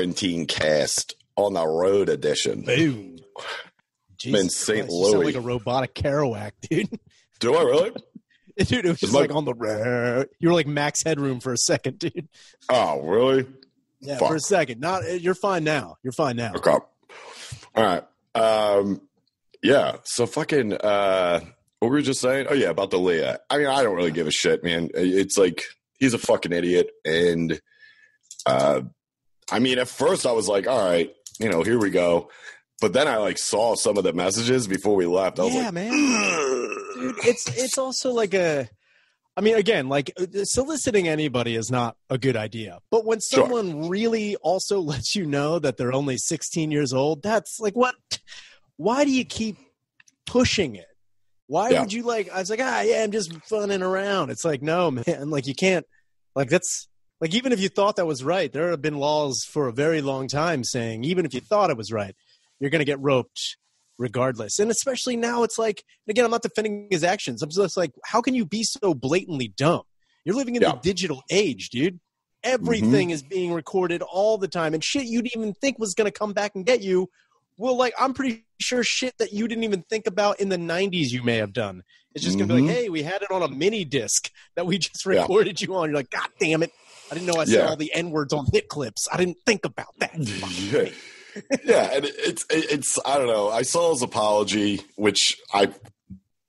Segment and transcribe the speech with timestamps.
[0.00, 2.62] quarantine cast on the road edition.
[2.62, 3.18] Boom.
[4.26, 4.80] I'm in St.
[4.80, 5.24] Christ, you sound Louis.
[5.26, 6.88] like a robotic Kerouac, dude.
[7.38, 7.90] Do I really?
[8.58, 10.28] Dude, it was just my- like on the road.
[10.38, 12.28] You were like Max Headroom for a second, dude.
[12.68, 13.46] Oh, really?
[14.00, 14.28] Yeah, Fuck.
[14.28, 14.80] for a second.
[14.80, 15.96] Not you're fine now.
[16.02, 16.52] You're fine now.
[16.54, 16.70] Okay.
[16.70, 16.84] All
[17.76, 18.04] right.
[18.34, 19.00] Um,
[19.62, 19.96] yeah.
[20.04, 20.74] So fucking.
[20.74, 21.40] Uh,
[21.78, 22.48] what were we just saying?
[22.50, 23.38] Oh yeah, about the Leah.
[23.48, 24.90] I mean, I don't really give a shit, man.
[24.92, 25.62] It's like
[25.98, 27.58] he's a fucking idiot, and
[28.44, 28.82] uh,
[29.52, 32.30] I mean, at first I was like, all right, you know, here we go.
[32.80, 35.38] But then I like saw some of the messages before we left.
[35.38, 35.92] I was Yeah, like, man.
[36.94, 38.68] Dude, it's it's also like a
[39.36, 42.78] I mean, again, like uh, soliciting anybody is not a good idea.
[42.90, 43.42] But when Sure.
[43.44, 47.94] someone really also lets you know that they're only 16 years old, that's like what
[48.76, 49.56] why do you keep
[50.26, 50.86] pushing it?
[51.48, 51.80] Why Yeah.
[51.80, 54.90] would you like I was like, "Ah, yeah, I'm just funning around." It's like, "No,
[54.90, 55.84] man, like you can't
[56.34, 56.88] like that's
[57.20, 60.00] like even if you thought that was right, there have been laws for a very
[60.00, 62.14] long time saying even if you thought it was right,
[62.58, 63.56] you're going to get roped
[63.98, 64.58] regardless.
[64.58, 67.42] And especially now, it's like, and again, I'm not defending his actions.
[67.42, 69.82] I'm just like, how can you be so blatantly dumb?
[70.24, 70.72] You're living in Yeah.
[70.72, 72.00] the digital age, dude.
[72.42, 73.14] Everything mm-hmm.
[73.14, 76.18] is being recorded all the time, and shit you didn't even think was going to
[76.18, 77.10] come back and get you.
[77.58, 81.10] Well, like I'm pretty sure shit that you didn't even think about in the '90s
[81.10, 81.82] you may have done.
[82.14, 82.82] It's just gonna be like, mm-hmm.
[82.82, 85.20] hey, we had it on a mini disc that we just Yeah.
[85.20, 85.90] recorded you on.
[85.90, 86.72] You're like, God damn it!
[87.10, 87.66] I didn't know I said Yeah.
[87.68, 89.08] all the n words on hit clips.
[89.12, 90.12] I didn't think about that.
[90.18, 93.48] yeah, yeah, and it's it's I don't know.
[93.50, 95.72] I saw his apology, which I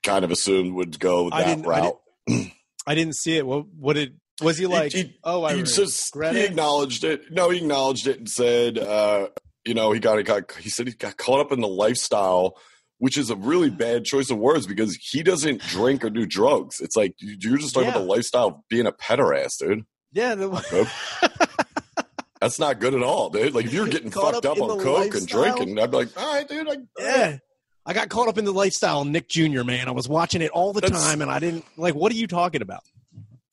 [0.04, 1.98] kind of assumed would go that didn't- I route.
[2.88, 3.46] I didn't see it.
[3.46, 3.66] What?
[3.78, 4.20] What did?
[4.42, 4.92] Was he like?
[4.92, 7.32] he, oh, I he just regret he acknowledged it.
[7.32, 9.28] No, he acknowledged it and said, uh,
[9.66, 12.58] you know, he got he got he said he got caught up in the lifestyle,
[12.98, 16.80] which is a really bad choice of words because he doesn't drink or do drugs.
[16.80, 19.84] It's like you- you're just talking about the lifestyle of being a pederast, dude.
[20.14, 20.90] Yeah, the,
[22.42, 23.54] That's not good at all, dude.
[23.54, 26.34] Like if you're getting fucked up up, on coke and drinking, I'd be like, all
[26.34, 26.68] right, dude.
[26.68, 27.38] I, yeah.
[27.86, 29.64] I got caught up in the lifestyle, Nick Jr.
[29.64, 31.96] Man, I was watching it all the That's- time, and I didn't like.
[31.96, 32.82] What are you talking about?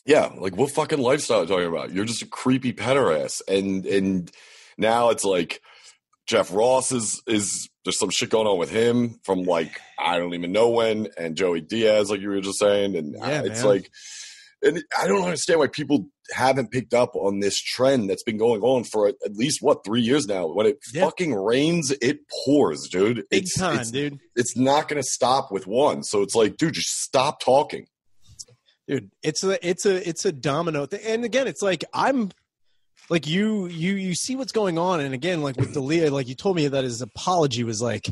[0.07, 1.93] Yeah, like what fucking lifestyle are you talking about?
[1.93, 4.31] You're just a creepy pederast, and and
[4.79, 5.61] now it's like
[6.27, 10.33] Jeff Ross is is there's some shit going on with him from like I don't
[10.35, 13.63] even know when, and Joey Diaz, like you were just saying, and Yeah, uh, it's
[13.63, 13.67] man.
[13.67, 13.91] like,
[14.63, 18.61] and I don't understand why people haven't picked up on this trend that's been going
[18.63, 20.47] on for at least what three years now.
[20.47, 21.05] When it Yeah.
[21.05, 23.25] fucking rains, it pours, dude.
[23.31, 24.19] Big it's, time, it's, dude.
[24.37, 27.87] It's not going to stop with one, so it's like, dude, just stop talking.
[28.87, 31.01] Dude, it's a it's a it's a domino thing.
[31.05, 32.31] And again, it's like I'm
[33.11, 36.35] like you you you see what's going on, and again, like with D'Elia, like you
[36.35, 38.07] told me that his apology was like.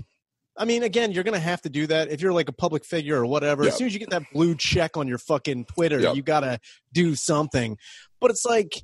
[0.58, 3.18] I mean, again, you're gonna have to do that if you're like a public figure
[3.18, 3.62] or whatever.
[3.64, 3.68] Yeah.
[3.68, 6.14] As soon as you get that blue check on your fucking Twitter, Yeah.
[6.14, 6.60] you gotta
[6.94, 7.76] do something.
[8.20, 8.82] But it's like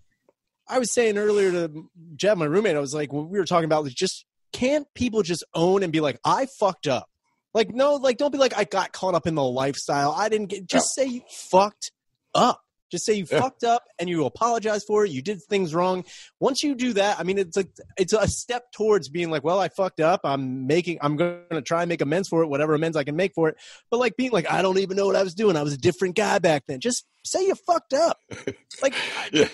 [0.68, 3.64] I was saying earlier to Jeff, my roommate, I was like, when we were talking
[3.64, 7.08] about like, just can't people just own and be like, I fucked up?
[7.54, 10.12] Like, no, like don't be like, I got caught up in the lifestyle.
[10.12, 10.66] I didn't get.
[10.66, 11.92] Just say you fucked
[12.34, 12.60] up.
[12.92, 13.40] Just say you Yeah.
[13.40, 15.10] fucked up and you apologize for it.
[15.10, 16.04] You did things wrong.
[16.38, 19.58] Once you do that, I mean, it's like it's a step towards being like, well,
[19.58, 20.20] I fucked up.
[20.22, 20.98] I'm making.
[21.00, 23.48] I'm going to try and make amends for it, whatever amends I can make for
[23.48, 23.56] it.
[23.90, 25.56] But like being like, I don't even know what I was doing.
[25.56, 26.78] I was a different guy back then.
[26.78, 28.18] Just say you fucked up.
[28.82, 28.94] Like,
[29.32, 29.48] yeah.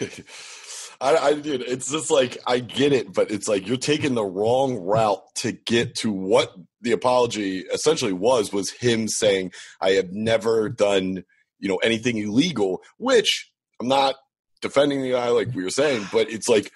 [1.01, 4.25] I, I dude, it's just like I get it, but it's like you're taking the
[4.25, 8.53] wrong route to get to what the apology essentially was.
[8.53, 11.25] Was him saying, "I have never done,
[11.59, 14.15] you know, anything illegal," which I'm not
[14.61, 16.71] defending the guy like we were saying, but it's like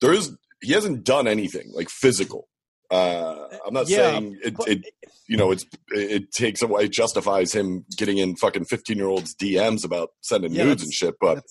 [0.00, 0.30] there's
[0.62, 2.48] he hasn't done anything like physical.
[2.90, 4.84] Uh, I'm not Yeah, saying it, but- it,
[5.28, 9.34] you know, it's it, takes away, it justifies him getting in fucking 15 year olds
[9.36, 11.44] DMs about sending Yeah, nudes and shit, but.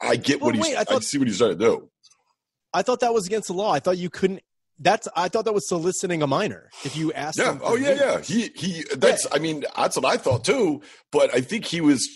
[0.00, 0.62] I get what he's.
[0.62, 1.90] wait, I I, thought- see what he's trying to do.
[2.72, 3.72] I thought that was against the law.
[3.72, 4.40] I thought you couldn't.
[4.78, 5.08] That's.
[5.16, 6.70] I thought that was soliciting a minor.
[6.84, 7.38] If you asked.
[7.38, 7.58] Yeah.
[7.62, 8.20] Oh yeah, yeah.
[8.20, 8.84] He he.
[8.96, 9.26] That's.
[9.32, 10.82] I mean, that's what I thought too.
[11.10, 12.08] But I think he was.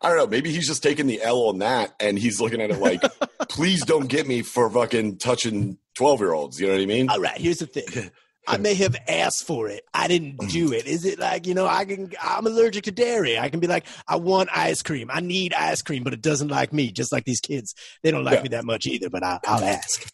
[0.00, 0.26] I don't know.
[0.26, 3.02] Maybe he's just taking the L on that, and he's looking at it like,
[3.48, 7.08] "Please don't get me for fucking touching twelve year olds." You know what I mean?
[7.08, 7.38] All right.
[7.38, 8.10] Here's the thing.
[8.46, 9.84] I may have asked for it.
[9.94, 10.48] I didn't mm-hmm.
[10.48, 10.86] do it.
[10.86, 11.66] Is it like you know?
[11.66, 12.12] I can.
[12.22, 13.38] I'm allergic to dairy.
[13.38, 15.10] I can be like, I want ice cream.
[15.12, 16.92] I need ice cream, but it doesn't like me.
[16.92, 18.42] Just like these kids, they don't like Yeah.
[18.42, 19.08] me that much either.
[19.08, 20.10] But I, I'll ask.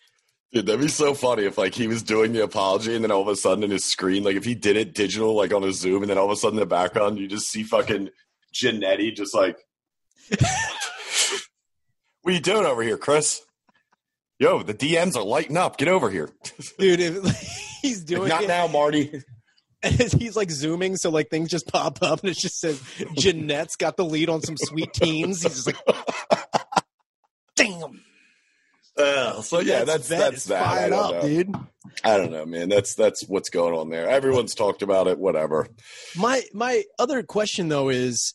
[0.53, 3.23] Dude, that'd be so funny if like he was doing the apology, and then all
[3.23, 5.73] of a sudden in his screen, like if he did it digital, like on a
[5.73, 8.09] Zoom, and then all of a sudden in the background, you just see fucking
[8.53, 9.57] Janetti just like,
[10.39, 10.41] "What
[12.27, 13.43] are you doing over here, Chris?"
[14.41, 15.77] Yo, the DMs are lighting up.
[15.77, 16.31] Get over here.
[16.79, 17.25] Dude, if
[17.83, 19.23] he's doing Not it, now, Marty.
[19.85, 22.83] and he's like zooming, so like things just pop up, and it just says
[23.17, 25.43] Jeanette's got the lead on some sweet teens.
[25.43, 25.77] He's just like,
[27.55, 28.03] damn.
[29.01, 30.63] Uh, so yeah, that's that's, that's that.
[30.63, 31.29] I Fired don't up, know.
[31.29, 31.55] dude.
[32.05, 32.69] I don't know, man.
[32.69, 34.09] That's that's what's going on there.
[34.09, 35.19] Everyone's talked about it.
[35.19, 35.69] Whatever.
[36.17, 38.35] My my other question though is,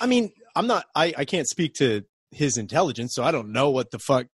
[0.00, 0.84] I mean, I'm not.
[0.94, 4.26] I I can't speak to his intelligence, so I don't know what the fuck.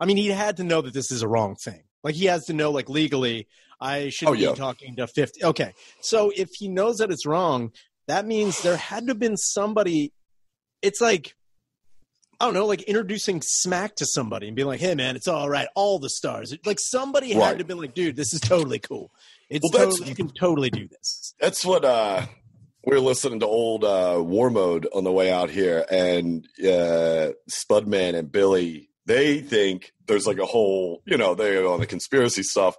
[0.00, 1.82] I mean, he had to know that this is a wrong thing.
[2.04, 3.48] Like he has to know, like legally,
[3.80, 4.54] I should Oh, be yeah.
[4.54, 5.44] talking to fifty.
[5.44, 7.72] Okay, so if he knows that it's wrong,
[8.06, 10.12] that means there had to have been somebody.
[10.82, 11.34] It's like.
[12.40, 15.48] I don't know, like introducing smack to somebody and being like, "Hey, man, it's all
[15.48, 15.66] right.
[15.74, 19.10] All the stars." Like somebody had to been like, "Dude, this is totally cool.
[19.50, 22.26] It's Well, totally, you can totally do this." That's what uh
[22.86, 27.32] we were listening to old uh War Mode on the way out here, and uh
[27.50, 32.44] Spudman and Billy, they think there's like a whole, you know, they're on the conspiracy
[32.44, 32.76] stuff,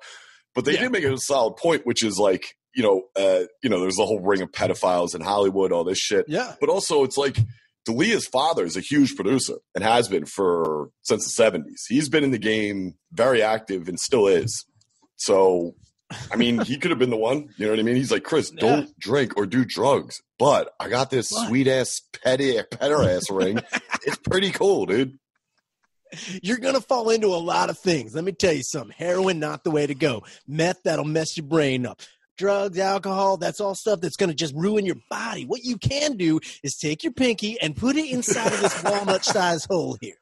[0.56, 0.84] but they Yeah.
[0.84, 4.06] did make a solid point, which is like, you know, uh, you know, there's a
[4.06, 6.26] whole ring of pedophiles in Hollywood, all this shit.
[6.30, 7.38] Yeah, But also it's like
[7.86, 11.86] D'Elia's father is a huge producer and has been for since the seventies.
[11.88, 14.66] He's been in the game very active and still is.
[15.16, 15.76] So
[16.32, 17.50] I mean, he could have been the one.
[17.58, 17.96] You know what I mean?
[17.96, 18.62] He's like, Chris, Yeah.
[18.62, 20.22] don't drink or do drugs.
[20.40, 23.60] But I got this sweet ass petty petter ass ring.
[24.06, 25.20] It's pretty cool, dude.
[26.42, 28.16] You're gonna fall into a lot of things.
[28.16, 28.96] Let me tell you something.
[28.98, 30.24] Heroin not the way to go.
[30.48, 32.02] Meth that'll mess your brain up.
[32.40, 35.44] Drugs, alcohol, that's all stuff that's gonna just ruin your body.
[35.46, 39.26] What you can do is take your pinky and put it inside of this walnut
[39.26, 40.16] sized hole here.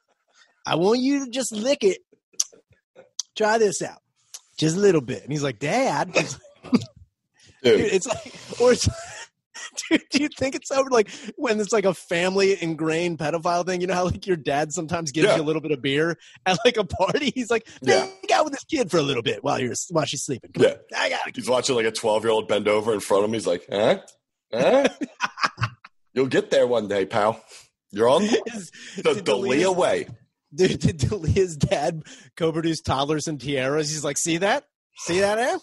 [0.66, 2.00] I want you to just lick it.
[3.36, 4.00] Try this out.
[4.58, 5.22] Just a little bit.
[5.22, 6.26] And he's like, Dad, Dude,
[6.64, 6.82] dude,
[7.64, 8.90] it's like or it's
[9.90, 13.82] Dude, do you think it's over like when it's like a family ingrained pedophile thing?
[13.82, 15.36] You know how like your dad sometimes gives Yeah.
[15.38, 17.32] you a little bit of beer at like a party.
[17.36, 18.02] He's like, Yeah.
[18.06, 20.52] hang out with this kid for a little bit while you're while she's sleeping.
[20.54, 20.70] Come Yeah.
[20.72, 23.30] on, I got he's watching like a 12 year old bend over in front of
[23.30, 23.34] him.
[23.34, 24.00] He's like, huh?
[24.54, 24.88] Huh?
[26.14, 27.44] You'll get there one day, pal.
[27.92, 30.08] You're on Is, the D'Elia way.
[30.54, 32.04] Dude, did D'Elia's dad
[32.36, 33.90] co-produce toddlers and tiaras?
[33.90, 34.66] He's like, see that?
[35.00, 35.58] See that, eh?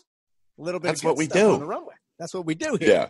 [0.59, 0.89] A little bit.
[0.89, 1.55] That's of what we do.
[1.55, 1.95] on the runway.
[2.19, 2.89] That's what we do here.
[2.89, 3.09] Yeah.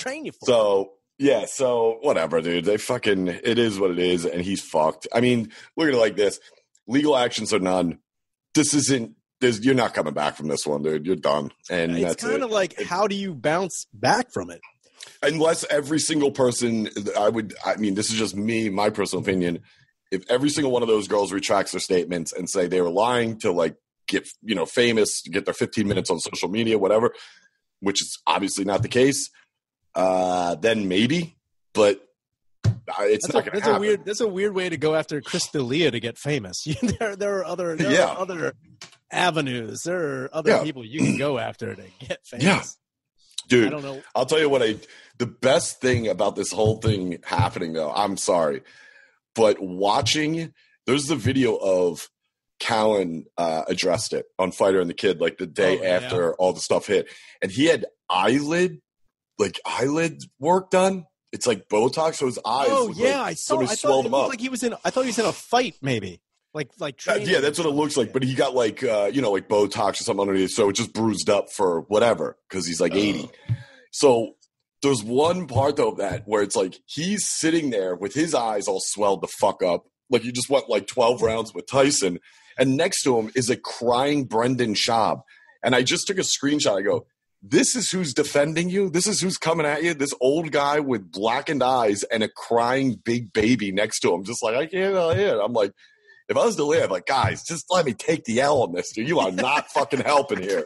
[0.00, 0.46] Train you for.
[0.46, 2.64] So yeah, so whatever, dude.
[2.64, 5.06] They fucking it is what it is, and he's fucked.
[5.12, 6.40] I mean, look at it like this:
[6.86, 7.98] legal actions are none.
[8.54, 9.14] This isn't.
[9.42, 11.04] You're not coming back from this one, dude.
[11.04, 12.42] You're done, and it's kind it.
[12.42, 14.60] of like, how do you bounce back from it?
[15.22, 16.88] Unless every single person,
[17.18, 17.54] I would.
[17.66, 19.30] I mean, this is just me, my personal mm-hmm.
[19.30, 19.62] opinion.
[20.10, 23.38] If every single one of those girls retracts their statements and say they were lying
[23.40, 23.76] to like
[24.08, 27.12] get you know famous, get their 15 minutes on social media, whatever,
[27.80, 29.30] which is obviously not the case,
[29.94, 31.36] uh, then maybe.
[31.74, 32.00] But
[32.64, 33.76] it's That's, not going to happen.
[33.76, 34.04] a weird.
[34.04, 36.64] That's a weird way to go after Chris D'Elia to get famous.
[36.98, 38.06] there, there are other, there Yeah.
[38.06, 38.54] are other
[39.10, 39.82] avenues.
[39.84, 40.62] There are other Yeah.
[40.62, 42.44] people you can go after to get famous.
[42.44, 42.62] Yeah.
[43.48, 43.66] dude.
[43.68, 44.02] I don't know.
[44.14, 44.76] I'll tell you what I
[45.18, 48.62] the best thing about this whole thing happening though, I'm sorry.
[49.34, 50.52] But watching
[50.86, 52.08] there's the video of
[52.60, 55.88] Callen uh, addressed it on Fighter and the Kid like the day Oh, yeah.
[55.90, 57.08] after all the stuff hit.
[57.40, 58.80] And he had eyelid
[59.40, 61.06] like eyelid work done.
[61.32, 62.68] It's like Botox, so his eyes.
[62.70, 63.60] Oh yeah, like I saw.
[63.60, 64.30] I thought swelled it him looked up.
[64.30, 64.74] like he was in.
[64.84, 66.20] I thought he was in a fight, maybe.
[66.52, 68.12] Like like Uh, yeah, that's what it looks like.
[68.12, 70.92] But he got like uh, you know like Botox or something underneath, so it just
[70.92, 73.30] bruised up for whatever because he's like eighty.
[73.92, 74.34] So
[74.82, 78.66] there's one part though of that where it's like he's sitting there with his eyes
[78.66, 82.18] all swelled the fuck up, like you just went like twelve rounds with Tyson,
[82.58, 85.22] and next to him is a crying Brendan Schaub.
[85.62, 86.78] And I just took a screenshot.
[86.78, 87.06] I go,
[87.42, 88.90] "This is who's defending you.
[88.90, 89.94] This is who's coming at you.
[89.94, 94.42] This old guy with blackened eyes and a crying big baby next to him, just
[94.42, 95.72] like I can't uh, hear." I'm like.
[96.28, 98.92] If I was to live, like guys, just let me take the L on this,
[98.92, 99.08] dude.
[99.08, 100.64] You are not fucking helping here.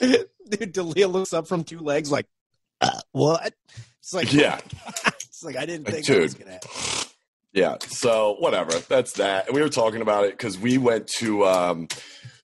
[0.00, 2.26] Dude, D'Elia looks up from two legs, like
[2.80, 3.54] uh, what?
[4.00, 4.60] It's like Yeah.
[5.06, 6.70] it's like I didn't think that was gonna happen.
[7.52, 7.76] Yeah.
[7.88, 8.72] So whatever.
[8.78, 9.46] That's that.
[9.46, 11.88] And we were talking about it because we went to um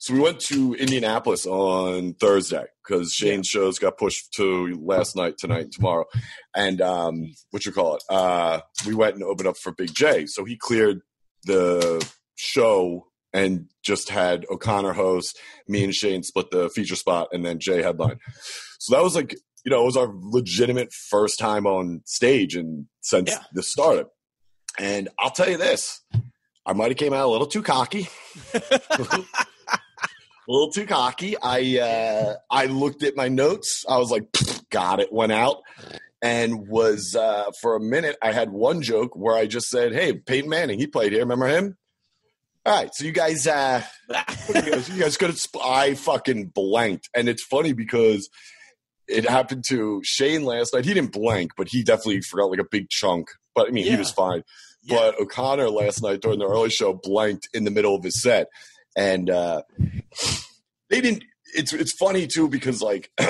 [0.06, 5.34] so we went to Indianapolis on Thursday because Shane's shows got pushed to last night,
[5.36, 6.04] tonight, and tomorrow.
[6.54, 8.02] And um what you call it?
[8.08, 10.26] Uh we went and opened up for Big J.
[10.26, 11.00] So he cleared
[11.44, 15.36] the show and just had O'Connor host,
[15.66, 18.18] me and Shane split the feature spot, and then Jay headline.
[18.78, 19.34] So that was like,
[19.64, 23.42] you know, it was our legitimate first time on stage and since Yeah.
[23.52, 24.06] this started.
[24.78, 26.00] And I'll tell you this,
[26.64, 28.08] I might have came out a little too cocky.
[30.48, 31.36] a little too cocky.
[31.40, 33.84] I uh, I looked at my notes.
[33.88, 35.12] I was like, "Pfft, got it.
[35.12, 35.62] Went out
[36.22, 38.16] and was uh, for a minute.
[38.22, 41.22] I had one joke where I just said, "Hey, Peyton Manning, he played here.
[41.22, 41.76] Remember him?"
[42.64, 43.80] All right, so you guys, uh,
[44.48, 45.38] you guys, you guys could have.
[45.38, 48.28] Sp- I fucking blanked, and it's funny because
[49.06, 50.84] it happened to Shane last night.
[50.84, 53.28] He didn't blank, but he definitely forgot like a big chunk.
[53.54, 54.42] But I mean, he was fine.
[54.82, 54.96] Yeah.
[54.96, 58.48] but O'Connor last night during the early show blanked in the middle of his set,
[58.96, 59.62] and uh,
[60.90, 61.24] they didn't.
[61.54, 63.10] It's it's funny too because like.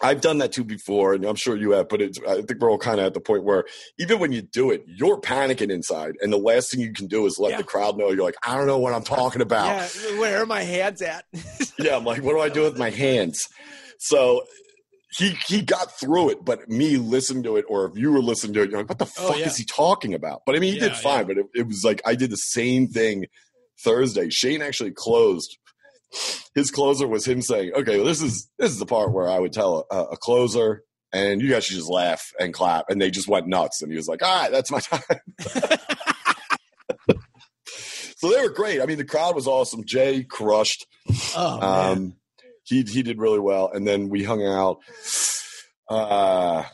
[0.00, 1.88] I've done that too before, and I'm sure you have.
[1.88, 3.64] But it's, I think we're all kind of at the point where
[3.98, 7.26] even when you do it, you're panicking inside, and the last thing you can do
[7.26, 7.56] is let Yeah.
[7.56, 9.66] the crowd know you're like, I don't know what I'm talking about.
[9.66, 11.24] Yeah, where are my hands at?
[11.80, 13.48] yeah, I'm like, what do I do with my hands?
[13.98, 14.44] So
[15.18, 18.54] he he got through it, but me listening to it, or if you were listening
[18.54, 19.46] to it, you're like, what the Oh, fuck yeah.
[19.46, 20.42] is he talking about?
[20.46, 22.86] But I mean, he did fine, but it, it was like I did the same
[22.86, 23.26] thing
[23.82, 24.28] Thursday.
[24.30, 25.56] Shane actually closed.
[26.54, 29.38] His closer was him saying, "Okay, well, this is this is the part where I
[29.38, 32.90] would tell a, a closer." And you guys should just laugh and clap.
[32.90, 33.80] And they just went nuts.
[33.80, 35.00] And he was like, all right, that's my time.
[38.18, 38.82] so they were great.
[38.82, 39.84] I mean, the crowd was awesome.
[39.86, 40.86] Jay crushed.
[41.34, 41.96] Oh man.
[41.96, 42.16] Um,
[42.64, 44.80] he he did really well, and then we hung out.
[45.88, 46.64] Uh,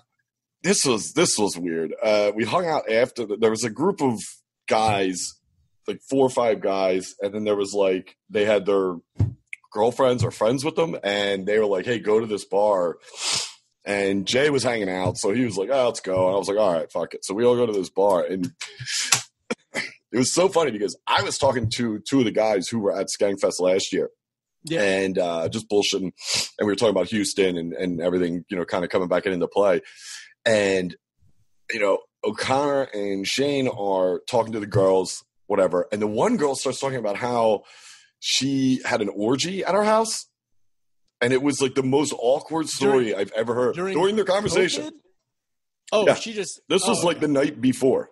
[0.62, 1.94] this was this was weird.
[2.02, 4.20] Uh, we hung out after the, there was a group of
[4.68, 5.34] guys,
[5.88, 8.96] like four or five guys, and then there was like they had their
[9.72, 12.96] girlfriends or friends with them, and they were like, "Hey, go to this bar."
[13.86, 16.48] And Jay was hanging out, so he was like, "Oh, let's go." And I was
[16.48, 18.50] like, "All right, fuck it." So we all go to this bar, and
[19.74, 22.96] it was so funny because I was talking to two of the guys who were
[22.96, 24.10] at Skankfest last year
[24.64, 24.82] Yeah.
[24.82, 26.12] and uh, just bullshitting.
[26.58, 29.26] And we were talking about Houston and, and everything, you know, kind of coming back
[29.26, 29.80] into play.
[30.46, 30.94] And,
[31.72, 35.86] you know, O'Connor and Shane are talking to the girls, whatever.
[35.92, 37.62] And the one girl starts talking about how
[38.20, 40.26] she had an orgy at her house.
[41.20, 44.84] And it was like the most awkward story I've ever heard during, during their conversation.
[44.84, 44.92] COVID?
[45.92, 46.14] Oh, Yeah.
[46.14, 46.60] she just.
[46.68, 48.10] This was oh, like the night before.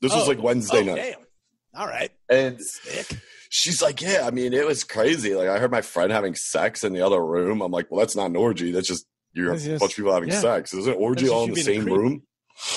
[0.00, 0.96] This was oh, like Wednesday oh, night.
[0.96, 1.80] Damn.
[1.80, 2.10] All right.
[2.30, 3.18] And Sick.
[3.50, 5.34] she's like, yeah, I mean, it was crazy.
[5.34, 7.60] Like, I heard my friend having sex in the other room.
[7.60, 8.70] I'm like, well, that's not an orgy.
[8.70, 10.40] That's just you're That's a just- bunch of people having yeah.
[10.40, 10.72] sex.
[10.72, 12.22] Is an orgy all in the same room?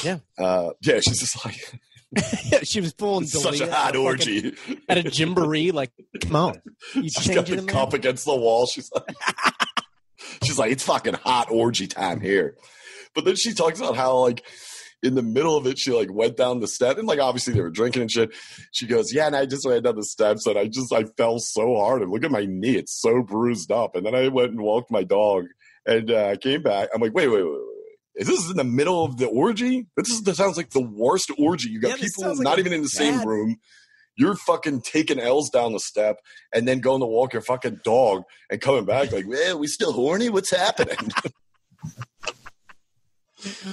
[0.04, 0.20] Yeah.
[0.38, 1.80] Uh, yeah, she's just like
[2.64, 4.52] she was pulling such a hot orgy.
[4.52, 5.72] fucking- at a gymboree.
[5.74, 6.62] Like, come on,
[6.96, 8.00] you She's change got the cup there.
[8.00, 8.66] against the wall.
[8.66, 9.16] She's like,
[10.44, 12.56] she's like, it's fucking hot orgy time here.
[13.14, 14.44] But then she talks about how like
[15.04, 17.62] in the middle of it, she like went down the step and like obviously they
[17.62, 18.34] were drinking and shit.
[18.72, 21.40] She goes, yeah, and I just went down the steps and I just I fell
[21.40, 23.96] so hard and look at my knee, it's so bruised up.
[23.96, 25.46] And then I went and walked my dog
[25.86, 26.90] and uh, I came back.
[26.94, 27.60] I'm like, wait, wait, wait.
[28.18, 29.86] Is this in the middle of the orgy?
[29.96, 31.70] This, is, this sounds like the worst orgy.
[31.70, 33.58] You got Yeah, people sounds like not even in the same room.
[34.18, 36.18] You're fucking taking L's down the step
[36.52, 39.94] and then going to walk your fucking dog and coming back like, well, we still
[39.94, 40.30] horny?
[40.30, 40.98] What's happening?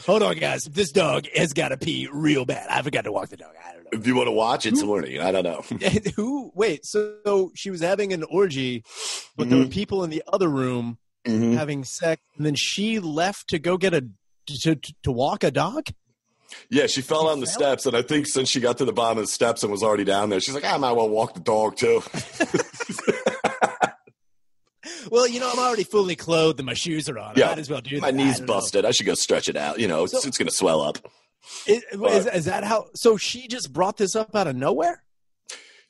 [0.04, 0.64] Hold on, guys.
[0.64, 2.68] This dog has got to pee real bad.
[2.68, 3.54] I forgot to walk the dog.
[3.66, 3.90] I don't know.
[3.98, 5.18] if you want to watch, it's horny.
[5.18, 5.62] I don't know.
[6.16, 6.52] Who?
[6.54, 6.84] Wait.
[6.84, 8.84] So she was having an orgy,
[9.38, 11.54] but there were people in the other room Mhm.
[11.56, 14.06] having sex, and then she left to go get a
[14.46, 15.86] to to, to walk a dog.
[16.70, 17.54] Yeah, she fell She down the fell?
[17.54, 19.82] steps, and I think since she got to the bottom of the steps and was
[19.82, 22.02] already down there, she's like, I might well walk the dog too.
[25.10, 27.34] Well, you know, I'm already fully clothed and my shoes are on.
[27.36, 27.46] Yeah.
[27.46, 28.20] I might as well do My that.
[28.20, 28.46] I knee's know.
[28.46, 28.84] busted.
[28.84, 29.78] I should go stretch it out.
[29.78, 30.98] You know, it's, So- it's going to swell up.
[31.66, 32.86] Is, is, is that how?
[32.94, 35.02] So she just brought this up out of nowhere?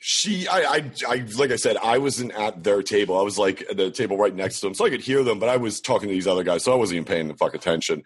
[0.07, 3.19] She, I, I, I, like I said, I wasn't at their table.
[3.19, 5.39] I was like at the table right next to them, so I could hear them.
[5.39, 7.55] But I was talking to these other guys, so I wasn't even paying the fuck
[7.55, 8.03] attention.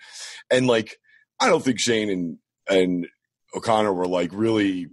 [0.49, 0.97] And like,
[1.41, 2.39] I don't think Shane and
[2.71, 3.09] and
[3.57, 4.87] O'Connor were like really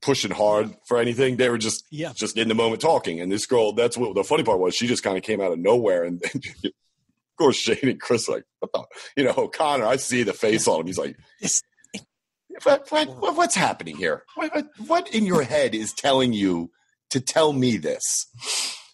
[0.00, 1.36] pushing hard for anything.
[1.36, 2.12] They were just Yeah.
[2.14, 3.20] just in the moment talking.
[3.20, 4.74] And this girl, that's what the funny part was.
[4.74, 6.22] She just kind of came out of nowhere, and
[6.64, 6.72] of
[7.38, 8.44] course Shane and Chris like,
[9.14, 9.84] you know, O'Connor.
[9.84, 10.86] I see the face on him.
[10.86, 11.16] He's like.
[12.62, 14.22] What, what, what- what's happening here?
[14.34, 16.70] What, what, in your head is telling you
[17.10, 18.26] to tell me this?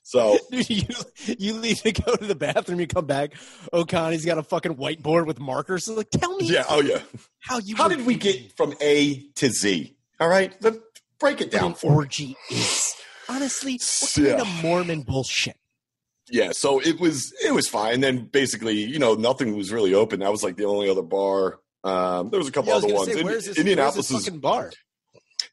[0.05, 0.83] So you
[1.39, 3.33] you leave to go to the bathroom, you come back.
[3.73, 5.89] O'Connor's got a fucking whiteboard with markers.
[5.89, 6.99] Like, tell me yeah, oh yeah.
[7.41, 9.97] how you How were did we get from A to Z?
[10.21, 10.75] All right, Let,
[11.19, 12.95] break it down for orgy is.
[13.29, 14.41] Honestly, what kind Yeah.
[14.43, 15.57] of Mormon bullshit?
[16.31, 18.01] Yeah, so it was it was fine.
[18.01, 20.21] Then basically, you know, nothing was really open.
[20.21, 21.59] That was like the only other bar.
[21.85, 23.13] Um, there was a couple Yeah, other ones.
[23.13, 24.71] say, where's this, Indianapolis where's this is bar?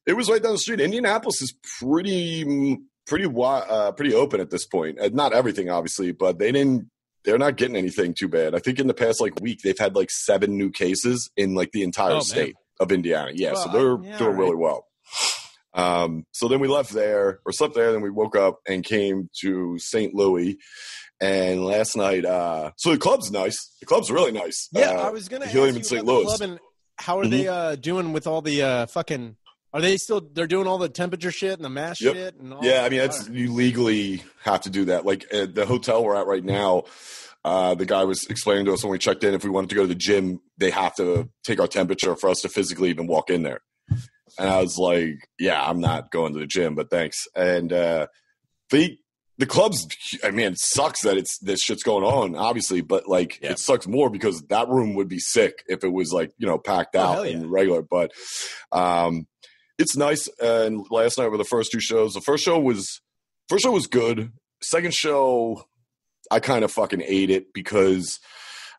[0.06, 0.80] it was right down the street.
[0.80, 5.00] Indianapolis is pretty mm, pretty uh, pretty open at this point.
[5.00, 6.90] Uh, not everything, obviously, but they didn't.
[7.26, 8.56] They're not getting anything too bad.
[8.56, 11.72] I think in the past like week they've had like seven new cases in like
[11.74, 12.22] the entire Oh, man.
[12.24, 13.32] state of Indiana.
[13.34, 14.86] Yeah, so they're yeah, doing all really well.
[15.74, 17.92] Um, so then we left there or slept there.
[17.92, 20.14] Then we woke up and came to St.
[20.16, 20.58] Louis.
[21.22, 23.58] And last night, uh, so the club's nice.
[23.82, 24.70] The club's really nice.
[24.72, 26.06] Yeah, Uh, I was gonna ask Helium in St.
[26.06, 26.26] Louis.
[26.26, 26.60] club and
[26.98, 27.30] how are Mhm.
[27.32, 29.36] they uh, doing with all the uh, fucking?
[29.74, 30.22] Are they still?
[30.34, 32.14] They're doing all the temperature shit and the mask Yep.
[32.16, 32.64] shit and all.
[32.64, 35.06] Yeah, I mean, that's you legally have to do that.
[35.06, 36.84] Like at the hotel we're at right now,
[37.46, 39.76] uh, the guy was explaining to us when we checked in if we wanted to
[39.76, 43.08] go to the gym, they have to take our temperature for us to physically even
[43.08, 43.60] walk in there.
[44.38, 48.08] and I was like, "Yeah, I'm not going to the gym, but thanks." And uh,
[48.72, 48.98] the
[49.40, 49.88] the club's,
[50.24, 53.52] I mean, it sucks that it's this shit's going on, obviously, but like Yeah.
[53.54, 56.58] it sucks more because that room would be sick if it was like you know
[56.60, 57.82] packed Oh, out hell and regular.
[57.82, 58.12] But
[58.72, 59.26] um,
[59.78, 60.28] it's nice.
[60.42, 62.14] And last night were the first two shows.
[62.14, 63.02] The first show was
[63.48, 64.32] first show was good.
[64.62, 65.64] Second show,
[66.30, 68.20] I kind of fucking ate it because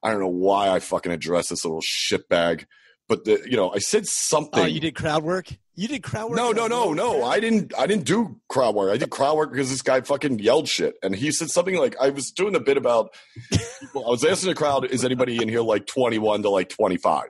[0.03, 2.67] I don't know why I fucking addressed this little shitbag.
[3.11, 4.63] But the you know I said oh, something.
[4.63, 5.49] Oh, you did crowd work.
[5.75, 6.37] You did crowd work.
[6.37, 7.25] No, no, no, no.
[7.25, 7.77] I didn't.
[7.77, 8.95] I didn't do crowd work.
[8.95, 11.97] I did crowd work because this guy fucking yelled shit, and he said something like,
[12.01, 13.13] "I was doing a bit about."
[13.81, 17.25] People, I was asking the crowd, "Is anybody in here like 21 to like 25?"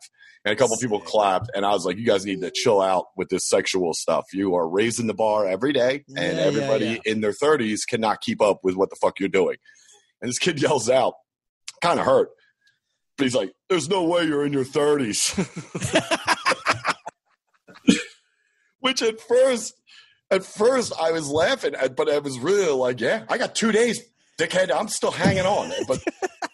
[0.45, 3.07] And a couple people clapped, and I was like, "You guys need to chill out
[3.17, 4.27] with this sexual stuff.
[4.35, 7.13] You are raising the bar every day, and Yeah, yeah, everybody yeah.
[7.13, 9.57] in their 30s cannot keep up with what the fuck you're doing."
[10.21, 11.15] And this kid yells out,
[11.81, 12.29] kind of hurt,
[13.17, 15.37] but he's like, "There's no way you're in your 30s."
[18.81, 19.75] Which at first,
[20.31, 24.01] at first I was laughing, but I was really like, "Yeah, I got two days,
[24.39, 24.71] dickhead.
[24.75, 26.03] I'm still hanging on." But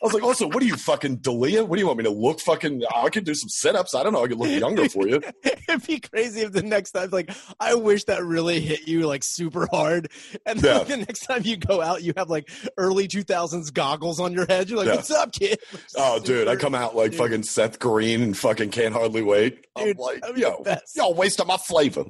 [0.07, 1.65] was like, "Also, what are you fucking D'Elia?
[1.65, 2.83] What do you want me to look fucking?
[2.95, 3.95] I can do some sit-ups.
[3.95, 4.25] I don't know.
[4.25, 5.21] I could look younger for you."
[5.69, 9.23] It'd be crazy if the next time, like, I wish that really hit you like
[9.25, 10.11] super hard,
[10.47, 10.79] and then Yeah.
[10.79, 12.49] like, the next time you go out, you have like
[12.79, 14.69] early two thousands goggles on your head.
[14.71, 14.97] You're like, Yeah.
[14.97, 15.59] "What's up, kid?"
[15.97, 17.19] Oh, dude, I come out like Dude.
[17.21, 19.67] fucking Seth Green and fucking can't hardly wait.
[19.77, 22.05] I'm Dude, like, be the yo, y'all wasting my flavor.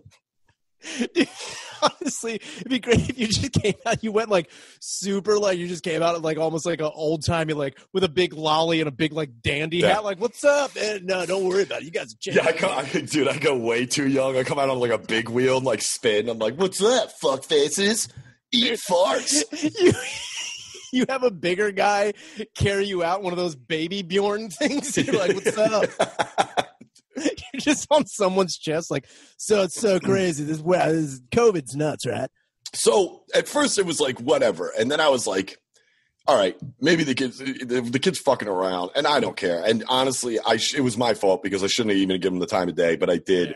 [1.14, 1.28] Dude,
[1.82, 4.02] honestly, it'd be great if you just came out.
[4.04, 7.52] You went like super, like you just came out like almost like an old timey,
[7.54, 9.94] like with a big lolly and a big like dandy Yeah.
[9.94, 10.04] hat.
[10.04, 10.72] Like, what's up?
[10.80, 11.84] And no, don't worry about it.
[11.86, 14.36] You guys are Yeah, I, come, I dude, I go way too young.
[14.36, 16.28] I come out on like a big wheel and like spin.
[16.28, 18.08] I'm like, what's up, fuck faces?
[18.52, 19.42] Eat farts.
[19.80, 19.92] you
[20.92, 22.12] you have a bigger guy
[22.54, 24.96] carry you out one of those baby Bjorn things.
[24.96, 26.75] You're like, what's up?
[27.52, 30.04] You're just on someone's chest, like, so it's so mm.
[30.04, 30.44] crazy.
[30.44, 32.30] This, wow, this COVID's nuts, right?
[32.72, 35.58] So at first it was like whatever, and then I was like,
[36.26, 39.62] all right, maybe the kids the, the kids fucking around, and I don't care.
[39.64, 42.40] And honestly, I sh- it was my fault because I shouldn't have even given them
[42.40, 43.54] the time of day, but I did.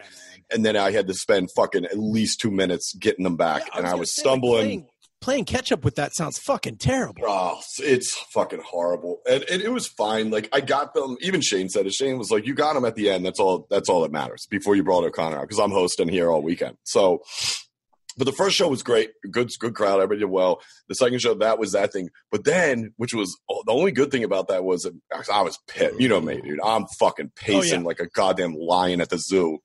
[0.52, 3.86] And then I had to spend fucking at least two minutes getting them back, and
[3.86, 4.86] I gonna was say, stumbling.
[5.20, 7.22] Playing catch up with that sounds fucking terrible.
[7.26, 10.30] Oh, it's fucking horrible, and, and it was fine.
[10.30, 11.16] Like I got them.
[11.20, 11.92] Even Shane said it.
[11.92, 13.24] Shane was like, "You got them at the end.
[13.24, 13.66] That's all.
[13.70, 16.76] That's all that matters." Before you brought O'Connor out, because I'm hosting here all weekend.
[16.84, 17.22] So,
[18.16, 19.10] but the first show was great.
[19.30, 19.96] Good, good crowd.
[19.96, 20.60] Everybody did well.
[20.88, 22.08] The second show, that was that thing.
[22.30, 26.00] But then, which was oh, the only good thing about that was I was pissed.
[26.00, 26.60] You know me, dude.
[26.64, 29.58] I'm fucking oh, pacing like a goddamn lion at the zoo.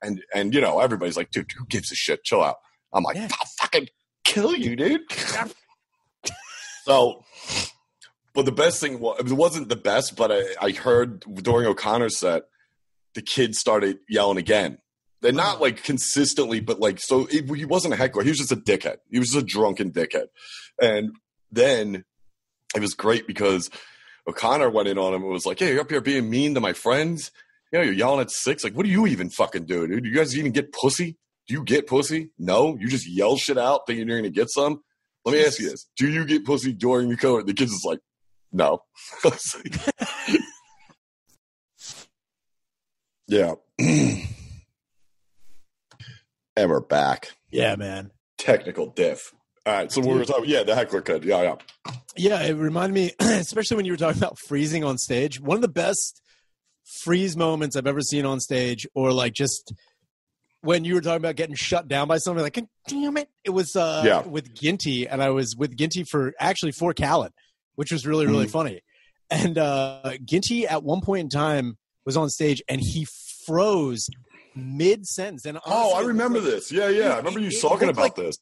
[0.00, 2.22] And and you know everybody's like, dude, who gives a shit?
[2.24, 2.56] Chill out.
[2.92, 3.28] I'm like, Yeah.
[3.60, 3.88] Fucking
[4.28, 5.00] kill you, dude.
[6.84, 7.24] So,
[8.34, 12.18] but the best thing was it wasn't the best, but I, I heard during O'Connor's
[12.18, 12.44] set,
[13.14, 14.78] the kids started yelling again.
[15.20, 15.62] They're not oh.
[15.62, 18.22] like consistently, but like so it, he wasn't a heckler.
[18.22, 18.98] He was just a dickhead.
[19.10, 20.26] He was just a drunken dickhead.
[20.80, 21.10] And
[21.50, 22.04] then
[22.74, 23.70] it was great because
[24.26, 26.60] O'Connor went in on him and was like, "Hey, you're up here being mean to
[26.60, 27.30] my friends.
[27.72, 28.64] You know, you're yelling at six.
[28.64, 30.04] Like, what do you even fucking do, dude?
[30.04, 31.16] Do you guys even get pussy?
[31.48, 32.30] Do you get pussy?
[32.38, 34.82] No, you just yell shit out thinking you're gonna get some.
[35.24, 37.46] Let me ask you this: Do you get pussy during the COVID?
[37.46, 38.00] The kids is like,
[38.52, 38.82] no.
[39.24, 39.40] Like-
[43.26, 43.54] yeah.
[43.78, 44.26] and
[46.56, 47.32] we're back.
[47.50, 48.10] Yeah, man.
[48.38, 49.32] Technical diff.
[49.66, 50.48] All right, so we were talking.
[50.48, 51.24] Yeah, the heckler could.
[51.24, 51.92] Yeah, yeah.
[52.16, 55.40] Yeah, it reminded me, especially when you were talking about freezing on stage.
[55.40, 56.22] One of the best
[57.02, 59.74] freeze moments I've ever seen on stage, or like just
[60.62, 63.28] when you were talking about getting shut down by somebody, like, damn it.
[63.44, 64.26] It was uh, Yeah.
[64.26, 67.32] with Ginty, and I was with Ginty for actually for Khaled,
[67.76, 68.50] which was really, really Mhm.
[68.50, 68.80] funny.
[69.30, 73.06] And uh, Ginty at one point in time was on stage and he
[73.46, 74.08] froze
[74.56, 75.44] mid sentence.
[75.44, 76.72] And Oh, I remember like- this.
[76.72, 77.10] Yeah, yeah.
[77.12, 78.38] I remember you It- it talking looked about like- this.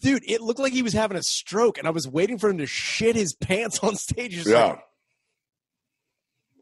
[0.00, 2.58] dude, it looked like he was having a stroke, and I was waiting for him
[2.58, 4.46] to shit his pants on stage.
[4.46, 4.64] Yeah.
[4.66, 4.80] like,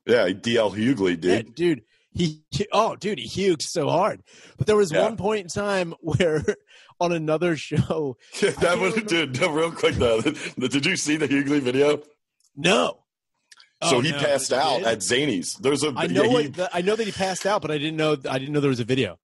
[0.07, 1.83] Yeah, DL Hughley, yeah, dude.
[2.17, 4.23] He, oh, dude, he huged so hard.
[4.57, 5.03] But there was Yeah.
[5.03, 6.43] one point in time where
[6.99, 9.41] on another show, that was, remember- dude.
[9.41, 10.21] no, Real quick though,
[10.59, 12.03] did you see the Hughley video?
[12.57, 13.01] no.
[13.83, 14.19] so Oh, he no.
[14.19, 14.87] passed out did?
[14.87, 15.59] at Zanies.
[15.61, 16.25] There's a I know.
[16.25, 18.17] yeah, he- the- I know that he passed out, but I didn't know.
[18.29, 19.19] I didn't know there was a video.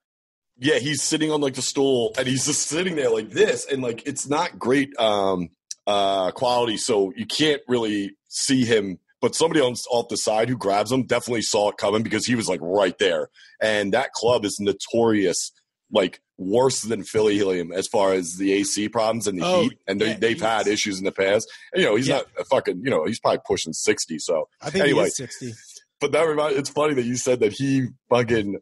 [0.58, 3.82] yeah, he's sitting on like the stool and he's just sitting there like this, and
[3.82, 5.48] like it's not great um
[5.86, 8.98] uh quality, so you can't really see him.
[9.22, 12.34] But somebody on off the side who grabs him definitely saw it coming because he
[12.34, 13.28] was like right there.
[13.62, 15.52] And that club is notorious,
[15.90, 19.78] like worse than Philly Helium as far as the AC problems and the Oh, heat.
[19.86, 21.48] And they, yeah, they've had issues in the past.
[21.72, 22.16] And, you know, he's Yeah.
[22.16, 24.18] not a fucking, you know, he's probably pushing sixty.
[24.18, 25.02] So I think Anyway.
[25.02, 25.54] he is sixty.
[26.00, 28.56] but that remind, it's funny that you said that he fucking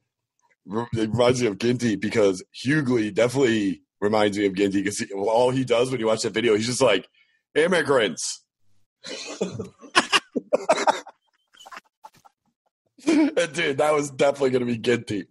[0.92, 5.64] it reminds me of Ginty because Hughley definitely reminds me of Ginty because all he
[5.64, 7.08] does when you watch that video, he's just like
[7.54, 8.44] immigrants.
[13.06, 15.24] and dude, that was definitely going to be Ginty.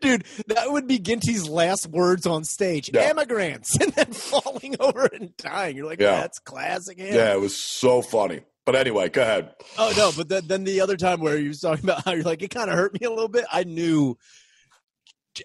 [0.00, 2.90] Dude, that would be Ginty's last words on stage.
[2.92, 3.10] Yeah.
[3.10, 5.76] Immigrants, and then falling over and dying.
[5.76, 6.20] You're like, Yeah.
[6.20, 6.98] that's classic.
[6.98, 7.14] him.
[7.14, 8.40] Yeah, it was so funny.
[8.66, 9.54] But anyway, go ahead.
[9.78, 12.22] Oh no, but then, then the other time where you was talking about how you're
[12.24, 13.46] like, it kind of hurt me a little bit.
[13.50, 14.18] I knew,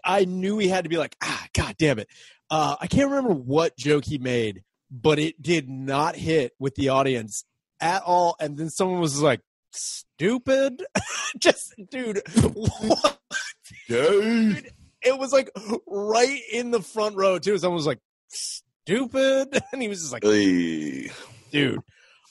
[0.03, 2.09] I knew he had to be like, ah, god damn it.
[2.49, 6.89] Uh, I can't remember what joke he made, but it did not hit with the
[6.89, 7.45] audience
[7.83, 8.35] at all.
[8.39, 9.41] And then someone was like,
[9.71, 10.83] stupid,
[11.37, 12.21] just dude,
[12.53, 13.19] what?
[13.87, 14.61] Yay.
[15.01, 15.49] it was like
[15.87, 17.57] right in the front row too.
[17.57, 21.11] Someone was like, stupid, and he was just like, Hey.
[21.51, 21.79] dude.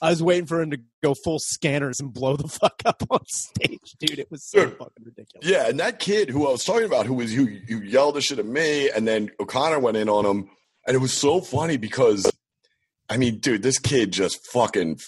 [0.00, 3.20] I was waiting for him to go full scanners and blow the fuck up on
[3.28, 4.18] stage, dude.
[4.18, 4.76] It was so Dude.
[4.76, 5.48] fucking ridiculous.
[5.48, 8.20] Yeah, and that kid who I was talking about, who was who, who yelled the
[8.20, 10.50] shit at me, and then O'Connor went in on him,
[10.88, 12.28] and it was so funny because,
[13.08, 14.98] I mean, dude, this kid just fucking.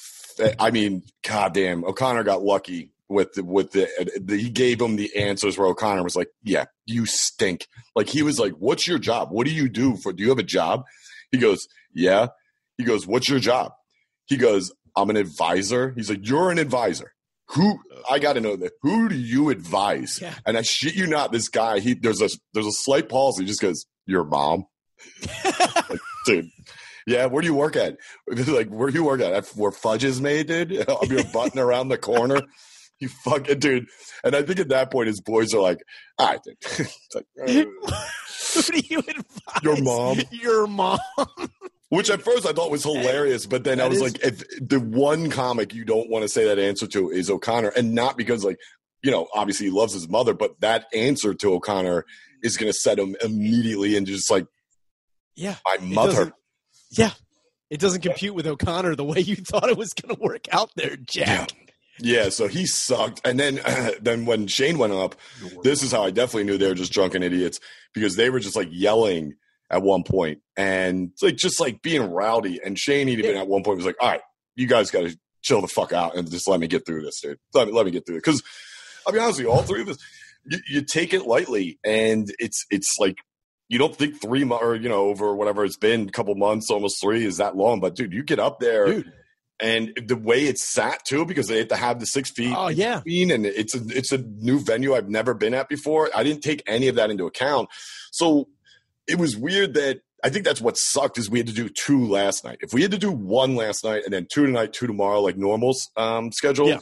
[0.59, 4.37] I mean, goddamn, O'Connor got lucky with the, with the, uh, the.
[4.37, 8.39] He gave him the answers where O'Connor was like, "Yeah, you stink." Like he was
[8.39, 9.29] like, "What's your job?
[9.31, 10.13] What do you do for?
[10.13, 10.85] Do you have a job?"
[11.31, 12.29] He goes, "Yeah."
[12.79, 13.73] He goes, "What's your job?"
[14.27, 17.13] He goes, "I'm an advisor." He's like, "You're an advisor."
[17.49, 17.79] Who
[18.11, 18.73] I got to know that.
[18.83, 20.19] Who do you advise?
[20.21, 20.35] Yeah.
[20.47, 23.39] And I shit you not, this guy, he there's a there's a slight pause.
[23.39, 24.65] He just goes, "Your mom,
[26.27, 26.49] dude."
[27.07, 27.97] Yeah, where do you work at?
[28.29, 29.47] like, where do you work at?
[29.49, 30.89] Where fudge is made, dude?
[31.03, 32.41] I'm your button around the corner.
[33.01, 33.87] You fucking dude.
[34.23, 35.81] And I think at that point, his boys are like,
[36.17, 37.65] "All right, dude." Like, uh,
[38.55, 39.63] Who do you advise?
[39.65, 40.21] Your mom.
[40.31, 41.01] Your mom.
[41.89, 44.79] Which at first I thought was hilarious, but then I was is- like, if the
[44.79, 48.45] one comic you don't want to say that answer to is O'Connor, and not because
[48.45, 48.59] like,
[49.03, 52.05] you know, obviously he loves his mother, but that answer to O'Connor
[52.45, 54.47] is going to set him immediately into just like
[55.35, 55.57] Yeah.
[55.67, 56.33] my mother.
[56.97, 57.15] Doesn't- Yeah.
[57.71, 60.71] It doesn't compute with O'Connor the way you thought it was going to work out
[60.77, 61.51] there, Jack.
[61.99, 63.21] Yeah, so he sucked.
[63.25, 63.61] And then
[64.01, 65.15] then when Shane went up,
[65.63, 67.61] this is how I definitely knew they were just drunken idiots
[67.95, 69.35] because they were just like yelling
[69.71, 72.61] at one point and like just like being rowdy.
[72.65, 74.21] And Shane even at one point was like, "All right,
[74.57, 77.21] you guys got to chill the fuck out and just let me get through this,
[77.21, 77.39] dude.
[77.55, 78.43] Let me let me get through it." Because
[79.07, 79.97] I'll be honest with you, all three of us,
[80.45, 83.19] you, you take it lightly, and it's it's like
[83.69, 86.71] you don't think three months or you know over whatever it's been, a couple months,
[86.71, 87.81] almost three is that long.
[87.81, 89.13] But dude, you get up there Dude.
[89.61, 92.69] and the way it's sat too, because they have to have the six feet Oh,
[92.69, 92.99] yeah.
[93.07, 96.11] and it's a it's a new venue I've never been at before.
[96.15, 97.69] I didn't take any of that into account,
[98.13, 98.49] so
[99.07, 102.07] it was weird that I think that's what sucked is we had to do two
[102.07, 102.57] last night.
[102.63, 105.37] If we had to do one last night and then two tonight, two tomorrow, like
[105.37, 106.79] normal's um, schedule, Yeah.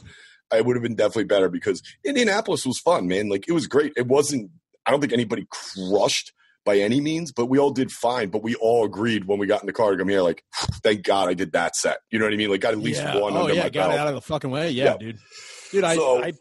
[0.51, 3.27] I would have been definitely better because Indianapolis was fun, man.
[3.27, 3.91] Like it was great.
[3.97, 4.51] It wasn't.
[4.85, 6.31] I don't think anybody crushed
[6.65, 8.29] by any means, but we all did fine.
[8.29, 10.43] But we all agreed when we got in the car to come here, like,
[10.83, 11.97] thank God I did that set.
[12.09, 12.49] You know what I mean?
[12.49, 13.19] Like, got at least yeah.
[13.19, 13.63] one oh, under yeah.
[13.63, 13.93] my Got belt.
[13.93, 14.71] it out of the fucking way.
[14.71, 14.97] Yeah, Yeah.
[14.97, 15.19] dude.
[15.71, 16.33] Dude, I, So- I,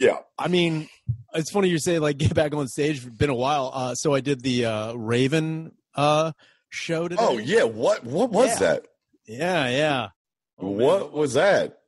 [0.00, 0.18] Yeah.
[0.38, 0.88] I mean,
[1.34, 3.04] it's funny you say like get back on stage.
[3.04, 3.70] It's been a while.
[3.74, 6.32] Uh, so I did the uh, Raven uh,
[6.70, 7.22] show today.
[7.22, 7.64] Oh yeah.
[7.64, 8.58] What what was Yeah.
[8.58, 8.86] that?
[9.26, 10.08] yeah, yeah.
[10.58, 10.86] Oh, man.
[10.86, 11.78] what was that?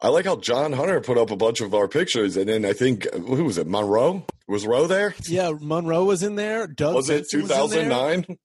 [0.00, 2.72] I like how John Hunter put up a bunch of our pictures, and then I
[2.74, 3.66] think who was it?
[3.66, 5.14] Monroe was Roe there?
[5.26, 6.66] Yeah, Monroe was in there.
[6.66, 8.38] Doug Was it Benson in thousand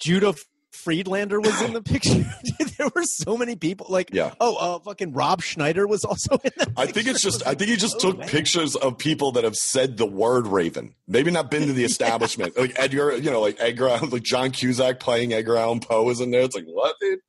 [0.00, 0.34] Judah
[0.72, 2.24] Friedlander was in the picture.
[2.78, 3.86] there were so many people.
[3.88, 4.34] Like, Yeah.
[4.40, 7.70] oh, uh, fucking Rob Schneider was also in the I think it's just I think
[7.70, 8.28] he just Oh, took man.
[8.28, 10.94] pictures of people that have said the word Raven.
[11.06, 12.58] Maybe not been to the establishment.
[12.58, 16.32] Like Edgar, you know, like Edgar like John Cusack playing Edgar Allan Poe is in
[16.32, 16.42] there.
[16.42, 17.20] It's like what, dude?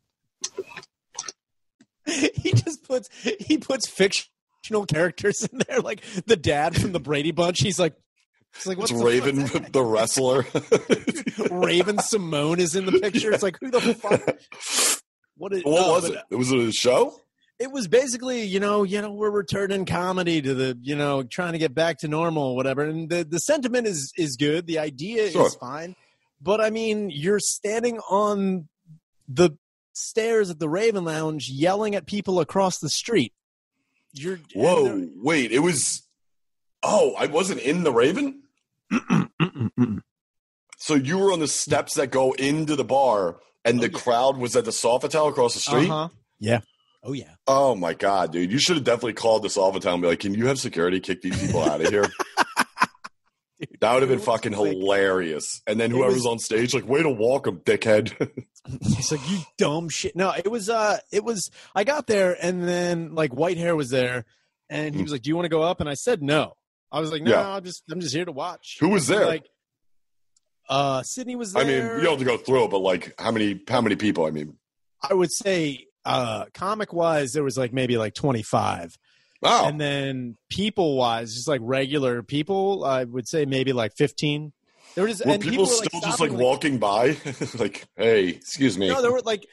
[2.35, 3.07] he just puts
[3.39, 3.87] he puts
[4.63, 7.59] fictional characters in there, like the dad from the Brady Bunch.
[7.59, 7.95] He's like,
[8.55, 10.43] he's like, It's what's the- Raven, the wrestler.
[11.51, 13.31] Raven-Symoné is in the picture.
[13.33, 14.21] It's like, who the fuck?
[15.35, 16.35] What, is, what no, was but it?
[16.35, 17.19] Was it a show?
[17.59, 21.53] It was basically, you know, you know, we're returning comedy to the, you know, trying
[21.53, 22.83] to get back to normal, or whatever.
[22.83, 24.65] And the the sentiment is is good.
[24.67, 25.47] The idea Sure.
[25.47, 25.95] is fine,
[26.41, 28.67] but I mean, you're standing on
[29.27, 29.51] the
[29.93, 33.33] stairs at the Raven Lounge, yelling at people across the street.
[34.13, 36.03] You're Whoa, they're- wait, it was.
[36.83, 38.43] Oh, I wasn't in the Raven.
[40.77, 43.99] So you were on the steps that go into the bar, and the Oh, yeah.
[43.99, 45.89] crowd was at the Sofitel across the street.
[45.89, 46.09] Uh-huh.
[46.39, 46.59] Yeah.
[47.03, 47.35] Oh yeah.
[47.47, 48.51] Oh my god, dude!
[48.51, 51.21] You should have definitely called the Sofitel and be like, "Can you have security kick
[51.21, 52.11] these people out of here?"
[53.79, 55.61] that would have been fucking like- hilarious.
[55.67, 58.11] And then whoever's was- on stage, like, "Way to walk him, dickhead!"
[58.81, 60.15] He's like, you dumb shit.
[60.15, 63.89] No, it was, uh, it was, I got there and then like white hair was
[63.89, 64.23] there
[64.69, 65.03] and he Hmm.
[65.03, 65.81] was like, do you want to go up?
[65.81, 66.53] And I said, no.
[66.91, 67.49] I was like, no, Yeah.
[67.55, 68.77] I'm just I'm just here to watch.
[68.79, 69.25] Who was there?
[69.25, 69.45] Like,
[70.69, 71.63] uh, Sydney was there.
[71.63, 73.95] I mean, you don't have to go through it, but like, how many how many
[73.95, 74.25] people?
[74.25, 74.57] I mean,
[75.01, 78.97] I would say, uh, comic wise, there was like maybe like 25,
[79.43, 84.51] wow, and then people wise, just like regular people, I would say maybe like 15.
[84.95, 87.17] There were just were and people, were, still just like walking by,
[87.57, 88.89] like, hey, excuse me?
[88.89, 89.45] No, there were like.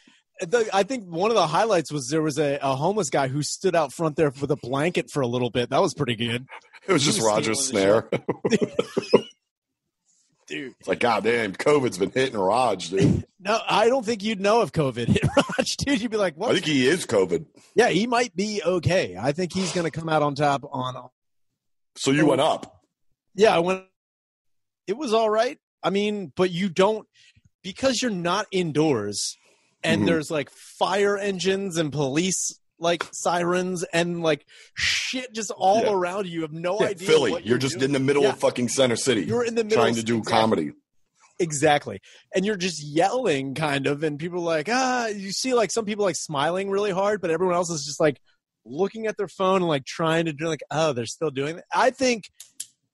[0.42, 3.42] The, I think one of the highlights was there was a, a homeless guy who
[3.42, 5.68] stood out front there with a blanket for a little bit.
[5.68, 6.46] That was pretty good,
[6.86, 8.08] it was he just was Roger Snare.
[10.50, 10.74] dude.
[10.80, 13.24] It's like, goddamn, COVID's been hitting Raj, dude.
[13.42, 16.02] No, I don't think you'd know if COVID hit Raj, dude.
[16.02, 17.46] You'd be like, "What?" I think he is COVID.
[17.74, 19.16] yeah, he might be okay.
[19.18, 20.62] I think he's going to come out on top.
[20.70, 21.08] On
[21.96, 22.82] So you went up.
[23.34, 23.84] yeah, I went.
[24.86, 25.56] It was all right.
[25.82, 27.08] I mean, but you don't
[27.62, 29.38] because you're not indoors,
[29.82, 30.06] and Mhm.
[30.06, 35.92] there's like fire engines and police like sirens and like shit just all Yeah.
[35.92, 36.32] around you.
[36.32, 37.08] You have no Yeah, idea.
[37.08, 37.84] Philly, what you're just doing.
[37.84, 38.30] in the middle Yeah.
[38.30, 40.40] of fucking center city, You're in the middle trying to do exactly.
[40.40, 40.72] comedy.
[41.38, 42.00] Exactly.
[42.34, 45.84] And you're just yelling kind of and people are like, ah, you see like some
[45.84, 48.20] people like smiling really hard, but everyone else is just like
[48.66, 51.64] looking at their phone and like trying to do like, oh, they're still doing it.
[51.74, 52.24] I think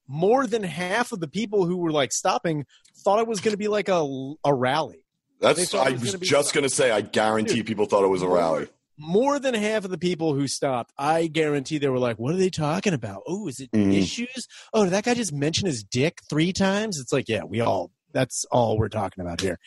[0.09, 2.64] more than half of the people who were like stopping
[2.99, 5.05] thought it was going to be like a, a rally.
[5.40, 5.75] That's.
[5.75, 6.90] I was was gonna just gonna say.
[6.90, 8.68] I guarantee Dude, people thought it was a rally.
[8.99, 12.39] More than half of the people who stopped, I guarantee they were like, what are
[12.39, 13.23] they talking about?
[13.27, 13.93] Oh, is it Mhm.
[13.95, 14.47] issues?
[14.73, 16.99] Oh, did that guy just mention his dick three times?
[16.99, 19.59] It's like, yeah, we all, that's all we're talking about here.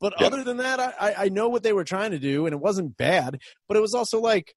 [0.00, 0.26] But Yeah.
[0.26, 2.58] other than that, I, I- I know what they were trying to do, and it
[2.60, 3.38] wasn't bad.
[3.68, 4.52] But it was also like,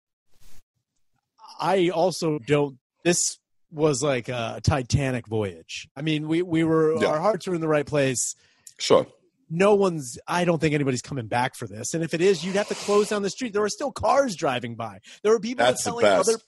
[1.59, 2.79] I also don't.
[3.05, 3.39] This
[3.73, 5.89] was like a Titanic voyage.
[5.97, 7.09] I mean, we we were Yeah.
[7.09, 8.35] our hearts were in the right place.
[8.79, 9.07] Sure.
[9.55, 10.19] No one's.
[10.27, 11.93] I don't think anybody's coming back for this.
[11.93, 13.53] And if it is, you'd have to close down the street.
[13.53, 15.01] There are still cars driving by.
[15.23, 16.39] There were people That's telling other.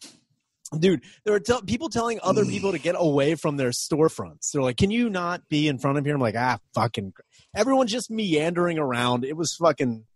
[0.78, 4.50] Dude, there are tell people telling other people to get away from their storefronts.
[4.52, 7.12] They're like, "Can you not be in front of here?" I'm like, "Ah, fucking."
[7.54, 9.24] Everyone just meandering around.
[9.24, 10.06] It was fucking.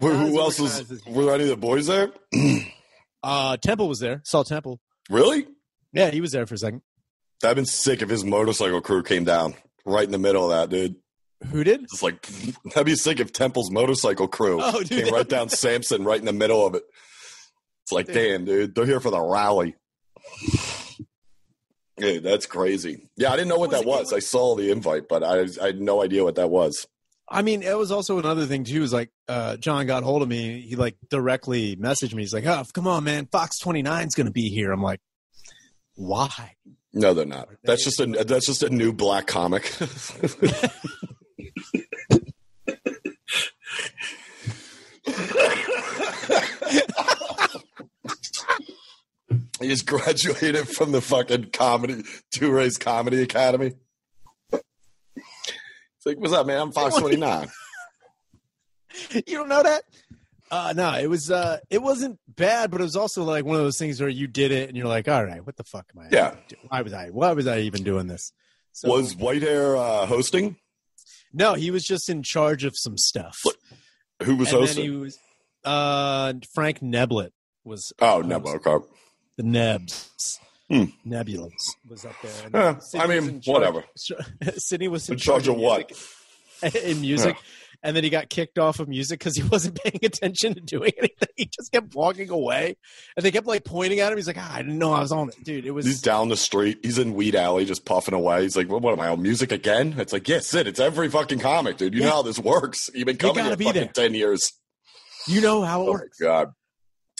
[0.00, 0.80] Who, who else was?
[0.80, 2.10] organized as- Were any of the boys there?
[3.22, 4.20] Uh, Temple was there.
[4.24, 4.80] Saw Temple.
[5.08, 5.46] really?
[5.94, 6.82] Yeah, he was there for a second.
[7.40, 9.54] That'd been sick if his motorcycle crew came down
[9.86, 10.96] right in the middle of that, dude.
[11.50, 11.82] Who did?
[11.84, 12.22] It's like
[12.66, 16.24] that'd be sick if Temple's motorcycle crew Oh, dude, came right down Sansom, right in
[16.26, 16.82] the middle of it.
[17.84, 18.14] It's like, Dude.
[18.14, 19.74] damn, dude, they're here for the rally.
[21.96, 23.08] Dude, that's crazy.
[23.16, 24.12] Yeah, I didn't know what It was- that was.
[24.12, 26.86] I saw the invite, but I, I had no idea what that was.
[27.28, 28.82] I mean, it was also another thing too.
[28.82, 30.60] Is like uh, John got hold of me.
[30.60, 32.22] He like directly messaged me.
[32.22, 35.00] He's like, "Oh, come on, man, Fox 29 is going to be here." I'm like,
[35.94, 36.56] "Why?"
[36.92, 37.48] No, they're not.
[37.64, 39.72] That's just a that's just a new black comic.
[49.64, 53.72] he just graduated from the fucking comedy two rays comedy academy.
[54.52, 56.60] It's like, what's up, man?
[56.60, 57.48] I'm Fox twenty nine.
[59.14, 59.84] you don't know that?
[60.50, 61.30] Uh, no, it was.
[61.30, 64.26] Uh, it wasn't bad, but it was also like one of those things where you
[64.26, 66.08] did it and you're like, "All right, what the fuck am I?
[66.12, 66.34] Yeah.
[66.68, 67.08] why was I?
[67.08, 68.32] Why was I even doing this?"
[68.72, 70.56] So, Was Whitehair uh, hosting?
[71.32, 73.40] no, he was just in charge of some stuff.
[74.22, 74.84] Who was and hosting?
[74.84, 75.18] he was
[75.64, 77.30] uh, Frank Neblet
[77.64, 78.84] was oh, no, okay.
[79.36, 80.38] The Nebs.
[80.70, 80.84] Hmm.
[81.06, 81.50] Nebulas
[81.88, 82.32] was up there.
[82.46, 83.84] And Eh, I mean, charge- whatever.
[84.56, 85.90] Sydney was in, In charge of what?
[86.62, 87.36] music- in music,
[87.82, 90.92] and then he got kicked off of music because he wasn't paying attention to doing
[90.96, 91.28] anything.
[91.36, 92.76] He just kept walking away,
[93.16, 94.16] and they kept like pointing at him.
[94.16, 96.30] He's like, ah, "I didn't know I was on it, dude." It was He's down
[96.30, 96.78] the street.
[96.82, 98.42] He's in Weed Alley, just puffing away.
[98.44, 101.10] He's like, "What, what am I on music again?" It's like, "Yeah, Sid, it's every
[101.10, 101.92] fucking comic, dude.
[101.92, 102.06] You Yeah.
[102.06, 102.88] know how this works.
[102.94, 103.92] You've been coming gotta here be fucking there.
[103.92, 104.50] ten years."
[105.28, 106.18] you know how it Oh works.
[106.18, 106.48] god.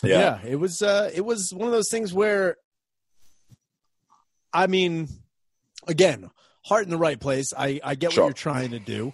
[0.03, 0.41] Yeah.
[0.43, 0.51] Yeah.
[0.51, 0.83] it was.
[0.83, 2.57] Uh, it was one of those things where,
[4.53, 5.09] I mean,
[5.87, 6.31] again,
[6.65, 7.53] heart in the right place.
[7.57, 8.25] I I get Sure.
[8.25, 9.13] what you're trying to do.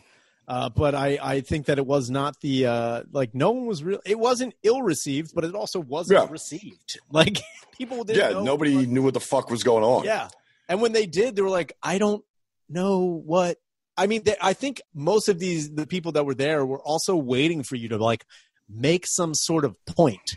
[0.48, 3.84] Uh, but I, I think that it was not the uh, like no one was
[3.84, 4.00] real.
[4.04, 6.28] It wasn't ill received, but it also wasn't Yeah.
[6.30, 6.98] received.
[7.12, 7.38] Like
[7.78, 8.34] people didn't.
[8.36, 10.04] Yeah, nobody what- knew what the fuck was going on.
[10.04, 10.28] Yeah,
[10.68, 12.24] and when they did, they were like, I don't
[12.68, 13.58] know what.
[13.96, 17.14] I mean, they, I think most of these the people that were there were also
[17.16, 18.24] waiting for you to like
[18.68, 20.34] make some sort of point.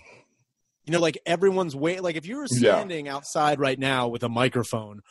[0.86, 2.04] You know, like everyone's wait.
[2.04, 2.76] Like if you were Yeah.
[2.76, 5.02] standing outside right now with a microphone,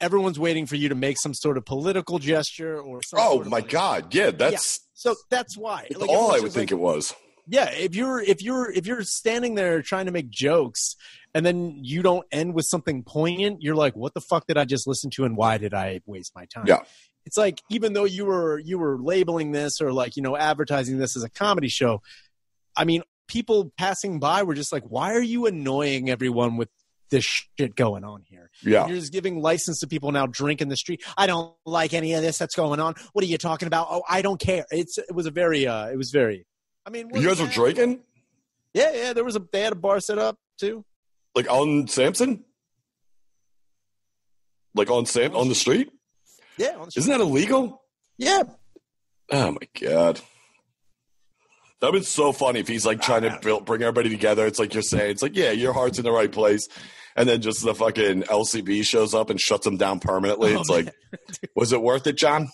[0.00, 3.00] everyone's waiting for you to make some sort of political gesture or.
[3.14, 4.14] Oh sort of, my like- god.
[4.14, 5.86] Yeah, that's So that's why.
[5.90, 7.14] it's Like, all I would just think like, it was.
[7.46, 10.96] yeah, if you're if you're if you're standing there trying to make jokes
[11.34, 14.64] and then you don't end with something poignant, you're like, what the fuck did I
[14.64, 16.64] just listen to and why did I waste my time?
[16.66, 16.80] Yeah.
[17.24, 20.98] It's like even though you were you were labeling this or like, you know, advertising
[20.98, 22.00] this as a comedy show,
[22.76, 26.68] I mean, people passing by were just like, why are you annoying everyone with
[27.10, 27.24] this
[27.58, 28.50] shit going on here.
[28.62, 28.86] Yeah.
[28.86, 31.02] You're just giving license to people now drinking the street.
[31.16, 32.94] I don't like any of this that's going on.
[33.12, 33.88] What are you talking about?
[33.90, 34.66] Oh, I don't care.
[34.70, 36.46] It's it was a very uh it was very
[36.86, 38.00] I mean You guys were drinking?
[38.74, 40.84] Yeah, yeah, there was a they had a bar set up too.
[41.34, 42.44] Like on Sansom?
[44.74, 45.90] Like on Sam on the street?
[46.56, 47.02] Yeah, on the street.
[47.02, 47.82] Isn't that illegal?
[48.16, 48.42] yeah.
[49.30, 50.20] Oh my god.
[51.80, 53.38] That'd be so funny if he's like trying to ah.
[53.40, 54.46] build, bring everybody together.
[54.46, 56.68] It's like you're saying, it's like, yeah, your heart's in the right place.
[57.14, 60.54] And then just the fucking LCB shows up and shuts them down permanently.
[60.54, 60.92] Oh, it's like,
[61.56, 62.48] was it worth it, John?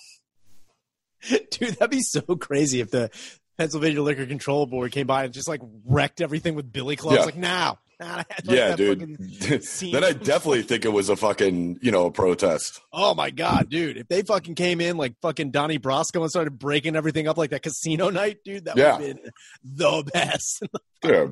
[1.28, 3.10] Dude, that'd be so crazy if the
[3.58, 7.18] Pennsylvania Liquor Control Board came by and just like wrecked everything with billy clubs.
[7.18, 7.24] Yeah.
[7.24, 9.16] Like now, nah, yeah, dude.
[9.18, 12.80] then I definitely think it was a fucking, you know, a protest.
[12.92, 13.96] Oh my god, dude!
[13.96, 17.50] If they fucking came in like fucking Donnie Brasco and started breaking everything up like
[17.50, 18.98] that casino night, dude, that Yeah.
[18.98, 19.30] would have been
[19.64, 20.62] the best.
[21.04, 21.26] Yeah.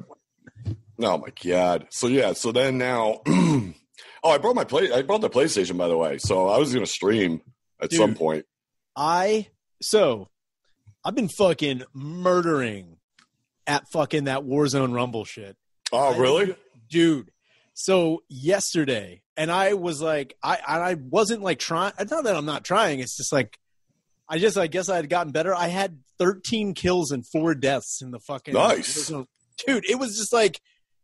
[1.00, 1.86] Oh my god.
[1.90, 2.32] So yeah.
[2.34, 3.72] So then now, oh,
[4.24, 4.92] I brought my play.
[4.92, 6.18] I brought the PlayStation by the way.
[6.18, 7.40] So I was gonna stream
[7.80, 7.98] at Dude.
[7.98, 8.44] some point.
[8.94, 9.48] I
[9.80, 10.28] so
[11.04, 12.98] I've been fucking murdering
[13.66, 15.56] at fucking that Warzone Rumble shit.
[15.92, 16.56] Oh really?
[16.88, 17.30] dude?
[17.74, 21.92] So yesterday, and I was like, I I wasn't like trying.
[21.98, 23.00] It's not that I'm not trying.
[23.00, 23.58] It's just like
[24.28, 25.54] I just I guess I had gotten better.
[25.54, 29.08] I had 13 kills and four deaths in the fucking Nice.
[29.66, 29.84] dude.
[29.88, 30.60] It was just like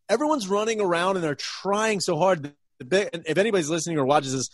[0.08, 2.52] everyone's running around and they're trying so hard.
[2.80, 2.92] And
[3.26, 4.50] If anybody's listening or watches this,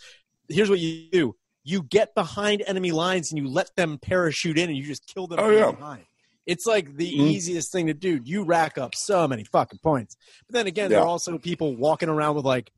[0.49, 4.69] here's what you do: you get behind enemy lines and you let them parachute in,
[4.69, 5.39] and you just kill them.
[5.39, 5.71] Oh, yeah.
[5.71, 6.05] behind.
[6.45, 7.31] It's like the Mhm.
[7.31, 8.19] easiest thing to do.
[8.23, 10.15] You rack up so many fucking points.
[10.47, 12.71] But then again, there are also people walking around with like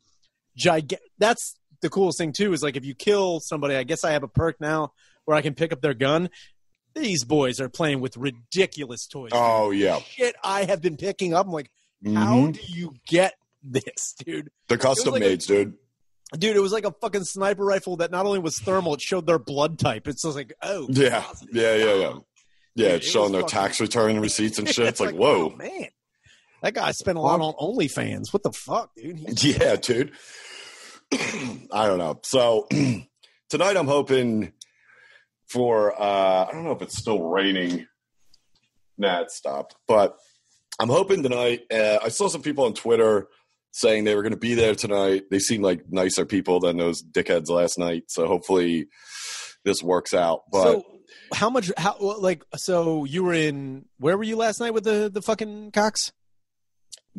[0.55, 0.99] gigantic.
[1.17, 2.53] That's the coolest thing too.
[2.53, 4.93] Is like if you kill somebody, I guess I have a perk now
[5.25, 6.29] where I can pick up their gun.
[6.95, 9.31] These boys are playing with ridiculous toys.
[9.33, 9.99] Oh yeah.
[9.99, 11.45] Shit, I have been picking up.
[11.45, 11.69] I'm like,
[12.05, 12.53] how Mhm.
[12.53, 14.49] do you get this, dude?
[14.67, 15.73] The custom like a- dude.
[16.37, 19.25] Dude, it was like a fucking sniper rifle that not only was thermal, it showed
[19.27, 20.07] their blood type.
[20.07, 21.21] It's just like, oh, Yeah.
[21.21, 21.55] positive.
[21.55, 21.75] Yeah.
[21.75, 21.93] Yeah.
[21.95, 22.13] Yeah.
[22.77, 22.89] Yeah.
[22.89, 24.87] It's it showing their fucking- tax return receipts and shit.
[24.87, 25.51] It's like, whoa.
[25.53, 25.87] oh, man,
[26.61, 28.31] that guy spent a lot on OnlyFans.
[28.33, 29.17] What the fuck, dude?
[29.39, 30.11] He- Yeah, dude.
[31.71, 32.19] I don't know.
[32.23, 32.67] So
[33.49, 34.53] tonight I'm hoping
[35.49, 37.87] for uh I don't know if it's still raining.
[38.97, 39.75] Nah, it stopped.
[39.87, 40.17] But
[40.79, 43.27] I'm hoping tonight uh, I saw some people on Twitter
[43.71, 45.23] saying they were going to be there tonight.
[45.31, 48.05] They seem like nicer people than those dickheads last night.
[48.07, 48.87] So hopefully
[49.63, 50.41] this works out.
[50.51, 50.83] But so,
[51.33, 51.71] how much?
[51.77, 52.43] How like?
[52.55, 53.85] So you were in?
[53.97, 56.11] Where were you last night with the the fucking cocks?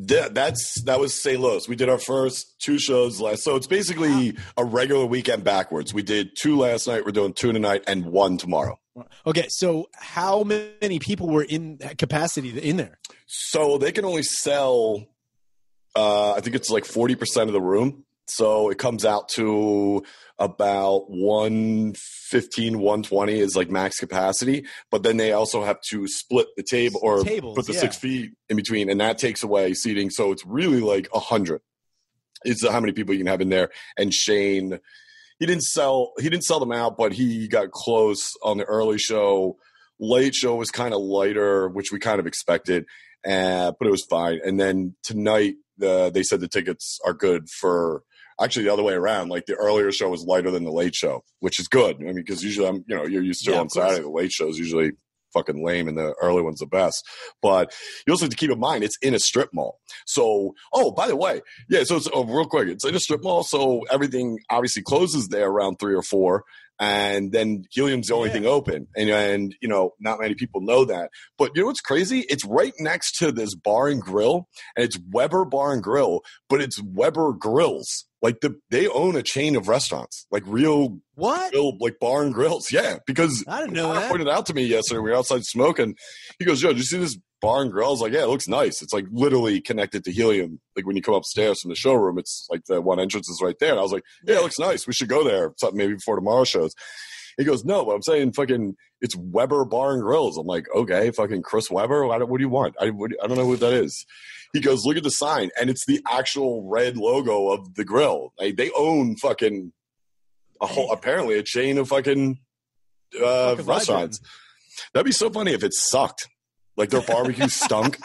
[0.07, 1.41] Th- that's that was St.
[1.41, 1.69] Louis.
[1.69, 5.93] We did our first two shows last, so it's basically a regular weekend backwards.
[5.93, 7.05] We did two last night.
[7.05, 8.79] We're doing two tonight and one tomorrow.
[9.27, 12.99] Okay, so how many people were in that capacity in there?
[13.27, 15.07] So they can only sell,
[15.95, 18.05] uh, I think it's like forty percent of the room.
[18.27, 20.05] So it comes out to
[20.39, 24.67] about 115, 120 is like max capacity.
[24.91, 27.81] But then they also have to split the table or Tables, put the yeah.
[27.81, 30.11] six feet in between, and that takes away seating.
[30.11, 31.61] So it's really like a hundred.
[32.45, 33.71] Is how many people you can have in there.
[33.97, 34.79] And Shane,
[35.41, 38.99] he didn't sell he didn't sell them out, but he got close on the early
[38.99, 39.57] show.
[39.99, 42.87] Late show was kind of lighter, which we kind of expected,
[43.27, 44.39] uh, but it was fine.
[44.45, 48.05] And then tonight, the they said the tickets are good for
[48.41, 49.29] actually the other way around.
[49.29, 51.97] Like the earlier show was lighter than the late show, which is good.
[51.97, 53.69] I mean, because usually I'm you know you're used to Yeah, on.
[53.71, 54.93] Saturday the late show is usually
[55.35, 57.05] fucking lame and the early one's the best.
[57.43, 57.75] But
[58.07, 59.79] you also have to keep in mind it's in a strip mall.
[60.07, 61.85] So oh, by the way, yeah.
[61.85, 65.49] So it's oh, real quick, it's in a strip mall, so everything obviously closes there
[65.49, 66.45] around three or four.
[66.81, 68.35] And then Helium's the only Yeah.
[68.35, 71.11] thing open, and and you know not many people know that.
[71.37, 72.25] But you know what's crazy?
[72.29, 76.61] It's right next to this bar and grill, and it's Weber Bar and Grill, but
[76.61, 78.07] it's Weber Grills.
[78.21, 81.53] Like the they own a chain of restaurants, like real What?
[81.53, 82.69] grill, like bar and grills.
[82.73, 84.11] Yeah, because I didn't know that.
[84.11, 84.99] pointed out to me yesterday.
[85.01, 85.95] We were outside smoking.
[86.39, 88.29] He goes, "Yo, did you see this bar and grill?" I was like, "Yeah, it
[88.29, 88.83] looks nice.
[88.83, 90.61] It's like literally connected to Helium.
[90.75, 93.55] Like when you come upstairs from the showroom, it's like the one entrance is right
[93.61, 94.85] there." And I was like, "Yeah, it looks nice.
[94.87, 95.53] We should go there.
[95.59, 96.73] Something maybe before tomorrow shows."
[97.37, 101.13] He goes, "No, but I'm saying fucking it's Weber Bar and Grills." I'm like, "Okay,
[101.13, 102.05] fucking Chris Webber.
[102.05, 102.75] What, what do you want?
[102.81, 104.05] I what, I don't know who that is."
[104.53, 108.33] He goes, "Look at the sign, and it's the actual red logo of the grill.
[108.39, 109.73] Like, they own fucking
[110.61, 112.39] a whole apparently a chain of fucking
[113.23, 114.21] uh, Fucking restaurants.
[114.93, 116.29] That'd be so funny if it sucked.
[116.77, 117.99] Like their barbecue stunk.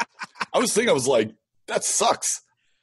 [0.53, 1.31] I was thinking, I was like,
[1.67, 2.41] that sucks.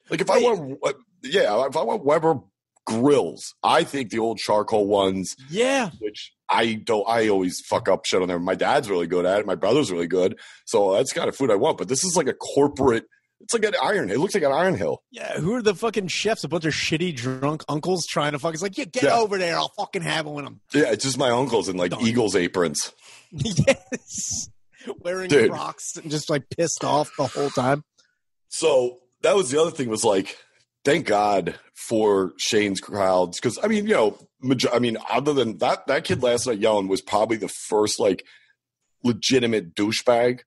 [0.08, 0.78] Like if I want,
[1.22, 2.40] yeah, if I want Weber
[2.86, 5.90] grills, I think the old charcoal ones, Yeah.
[6.00, 8.38] which I don't, I always fuck up shit on there.
[8.38, 9.46] My dad's really good at it.
[9.46, 10.38] My brother's really good.
[10.66, 11.78] So that's kind of food I want.
[11.78, 13.04] But this is like a corporate
[13.40, 14.10] It's like an iron.
[14.10, 15.02] It looks like an iron hill.
[15.10, 16.44] Yeah, who are the fucking chefs?
[16.44, 18.52] A bunch of shitty drunk uncles trying to fuck.
[18.54, 19.16] It's like, yeah, get Yeah.
[19.16, 19.56] over there.
[19.56, 20.60] I'll fucking have it with them.
[20.74, 22.06] Yeah, it's just my uncles in like Done.
[22.06, 22.92] Eagles aprons.
[23.32, 24.50] yes,
[25.00, 25.50] wearing Dude.
[25.50, 27.82] Crocs and just like pissed off the whole time.
[28.48, 30.36] So that was the other thing was like,
[30.84, 34.18] thank God for Shane's crowds because I mean, you know,
[34.72, 38.24] I mean, other than that, that kid last night yelling was probably the first like
[39.02, 40.40] legitimate douchebag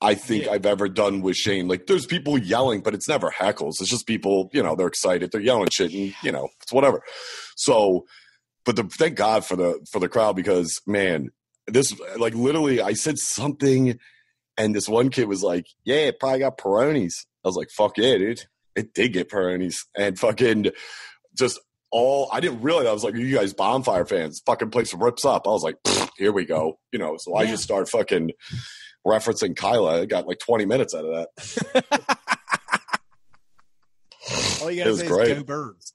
[0.00, 0.52] I think Yeah.
[0.52, 1.68] I've ever done with Shane.
[1.68, 3.80] Like, there's people yelling, but it's never heckles.
[3.80, 7.02] It's just people, you know, they're excited, they're yelling shit, and you know, it's whatever.
[7.56, 8.04] So,
[8.64, 11.30] but the, thank God for the for the crowd because man,
[11.66, 13.98] this like literally, I said something,
[14.58, 17.12] and this one kid was like, "Yeah, it probably got Peronis."
[17.44, 18.44] I was like, "Fuck yeah, dude!
[18.74, 20.70] It did get Peronis," and fucking
[21.36, 22.28] just all.
[22.32, 25.46] I didn't realize I was like, "You guys bonfire fans?" Fucking place rips up.
[25.46, 25.76] I was like,
[26.18, 27.16] "Here we go," you know.
[27.18, 28.32] So I just start fucking
[29.06, 30.02] referencing Kyla.
[30.02, 31.84] I got like 20 minutes out of that.
[34.62, 35.30] All you It gotta was say great.
[35.30, 35.92] is go birds.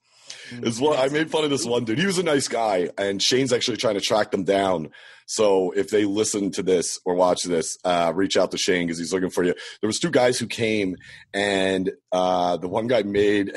[0.52, 1.98] It's what I made fun of this one dude.
[1.98, 4.90] He was a nice guy, and Shane's actually trying to track them down.
[5.26, 8.98] So if they listen to this or watch this, uh, reach out to Shane because
[8.98, 9.54] he's looking for you.
[9.80, 10.96] There was two guys who came,
[11.32, 13.52] and uh, the one guy made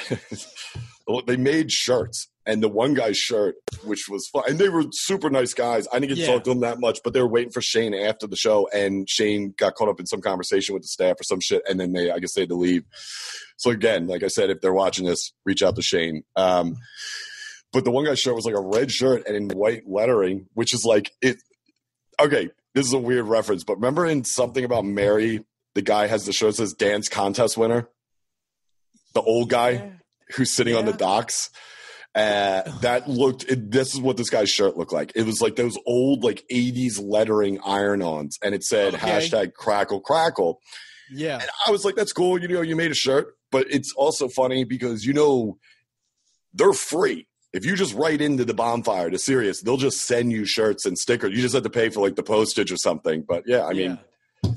[1.27, 5.29] they made shirts, and the one guy's shirt, which was fun, and they were super
[5.29, 5.87] nice guys.
[5.93, 6.33] I didn't get to Yeah.
[6.35, 9.09] talk to them that much, but they were waiting for Shane after the show, and
[9.09, 11.93] Shane got caught up in some conversation with the staff or some shit, and then
[11.93, 12.83] they, I guess, they had to leave.
[13.57, 16.23] So again, like I said, if they're watching this, reach out to Shane.
[16.35, 16.75] Um,
[17.71, 20.73] but the one guy's shirt was like a red shirt and in white lettering, which
[20.73, 21.37] is like it.
[22.21, 26.25] Okay, this is a weird reference, but remember in something about Mary, the guy has
[26.25, 27.87] the shirt that says dance contest winner,
[29.13, 29.93] the old guy
[30.35, 31.49] who's sitting on the docks.
[32.15, 33.43] Uh, that looked.
[33.45, 35.11] It, this is what this guy's shirt looked like.
[35.15, 39.09] It was like those old like '80s lettering iron-ons, and it said Okay.
[39.09, 40.59] hashtag Crackle Crackle.
[41.11, 41.39] Yeah.
[41.41, 42.39] And I was like, that's cool.
[42.39, 45.57] You know, you made a shirt, but it's also funny because, you know,
[46.53, 47.27] they're free.
[47.51, 50.97] If you just write into the bonfire to Sirius, they'll just send you shirts and
[50.97, 51.35] stickers.
[51.35, 53.23] You just have to pay for like the postage or something.
[53.27, 53.99] But yeah, I mean,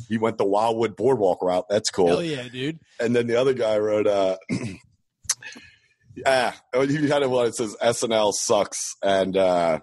[0.08, 1.66] he went the Wildwood Boardwalk route.
[1.68, 2.06] That's cool.
[2.08, 2.78] hell yeah, dude.
[3.00, 4.36] And then the other guy wrote, uh,
[6.24, 8.94] ah, he had a one that says SNL sucks.
[9.02, 9.80] And, uh,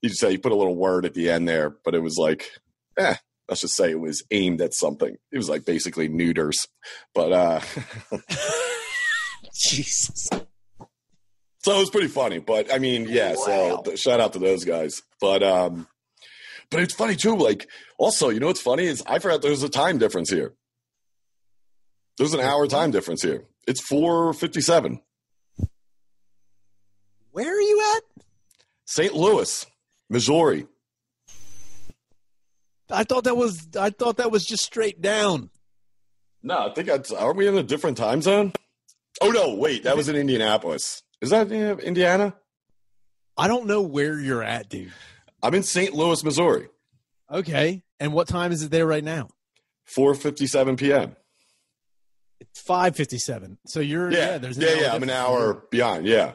[0.00, 2.16] he just said, he put a little word at the end there, but it was
[2.16, 2.50] like,
[2.96, 3.16] eh,
[3.48, 5.16] let's just say it was aimed at something.
[5.30, 6.66] It was like basically neuters.
[7.14, 7.60] But, uh,
[9.54, 10.28] Jesus.
[11.58, 12.38] so it was pretty funny.
[12.38, 13.82] But I mean, yeah, so Wow.
[13.82, 15.02] th- shout out to those guys.
[15.20, 15.86] But, um,
[16.70, 17.36] but it's funny too.
[17.36, 17.68] Like,
[17.98, 20.54] also, you know what's funny is I forgot there's a time difference here.
[22.16, 23.44] There's an hour time difference here.
[23.66, 25.00] It's 457.
[27.32, 28.22] Where are you at?
[28.86, 29.14] St.
[29.14, 29.66] Louis,
[30.08, 30.66] Missouri.
[32.90, 35.50] I thought that was I thought that was just straight down.
[36.42, 37.12] No, I think that's.
[37.12, 38.52] Are we in a different time zone?
[39.20, 41.02] Oh no, wait, that was in Indianapolis.
[41.20, 42.34] Is that Indiana?
[43.36, 44.92] I don't know where you're at, dude.
[45.42, 45.94] I'm in St.
[45.94, 46.68] Louis, Missouri.
[47.30, 47.82] Okay.
[48.00, 49.28] And what time is it there right now?
[49.94, 51.16] 4:57 p.m.
[52.40, 53.58] It's five fifty seven.
[53.66, 54.94] So you're Yeah, yeah, there's an yeah, hour yeah.
[54.94, 56.06] I'm an hour behind.
[56.06, 56.32] Yeah,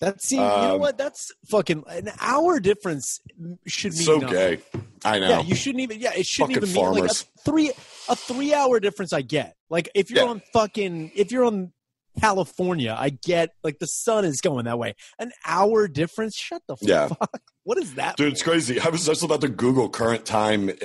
[0.00, 0.96] That's see, you know Um, what?
[0.96, 3.20] That's fucking an hour difference
[3.66, 4.28] should mean so nothing.
[4.36, 4.58] gay.
[5.04, 5.28] I know.
[5.28, 5.98] Yeah, you shouldn't even.
[6.00, 7.72] Yeah, it shouldn't Fucking even mean like a three
[8.08, 9.12] a three hour difference.
[9.12, 9.56] I get.
[9.70, 10.30] Like if you're Yeah.
[10.30, 11.72] on fucking if you're on
[12.20, 14.94] California, I get like the sun is going that way.
[15.18, 16.36] An hour difference.
[16.36, 17.08] Shut the Yeah.
[17.08, 17.40] fuck.
[17.64, 18.16] What is that?
[18.16, 18.80] Dude, it's crazy.
[18.80, 20.70] I was just about to Google current time.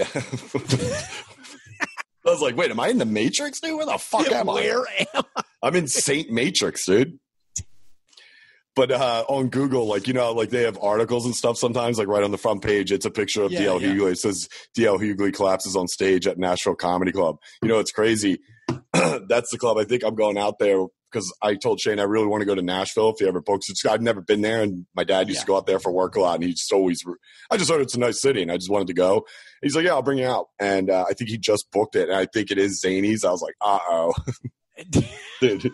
[2.26, 3.76] I was like, wait, am I in the Matrix, dude?
[3.76, 4.54] Where the fuck am I?
[4.54, 4.80] Where
[5.14, 5.44] am I?
[5.62, 7.20] I'm in Saint Matrix, dude.
[8.76, 11.98] But uh, on Google, like you know, like they have articles and stuff sometimes.
[12.00, 13.88] Like right on the front page, it's a picture of Yeah, DL yeah.
[13.90, 14.12] Hughley.
[14.14, 17.38] It says DL Hughley collapses on stage at Nashville Comedy Club.
[17.62, 18.40] You know, it's crazy.
[18.94, 19.78] That's the club.
[19.78, 22.56] I think I'm going out there because I told Shane I really want to go
[22.56, 23.78] to Nashville if he ever books it.
[23.88, 26.22] I've never been there, and my dad used to go out there for work a
[26.22, 27.04] lot, and he just always.
[27.52, 29.26] I just heard it's a nice city, and I just wanted to go.
[29.62, 32.10] He's like, "Yeah, I'll bring you out," and uh, I think he just booked it,
[32.10, 33.24] and I think it is Zanies.
[33.24, 34.14] I was like, "Uh oh."
[35.40, 35.72] dude.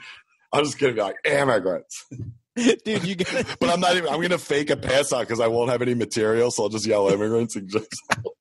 [0.51, 2.05] I'm just gonna be like immigrants,
[2.85, 4.09] Dude, you got but I'm not even.
[4.09, 6.85] I'm gonna fake a pass out because I won't have any material, so I'll just
[6.85, 7.87] yell immigrants and just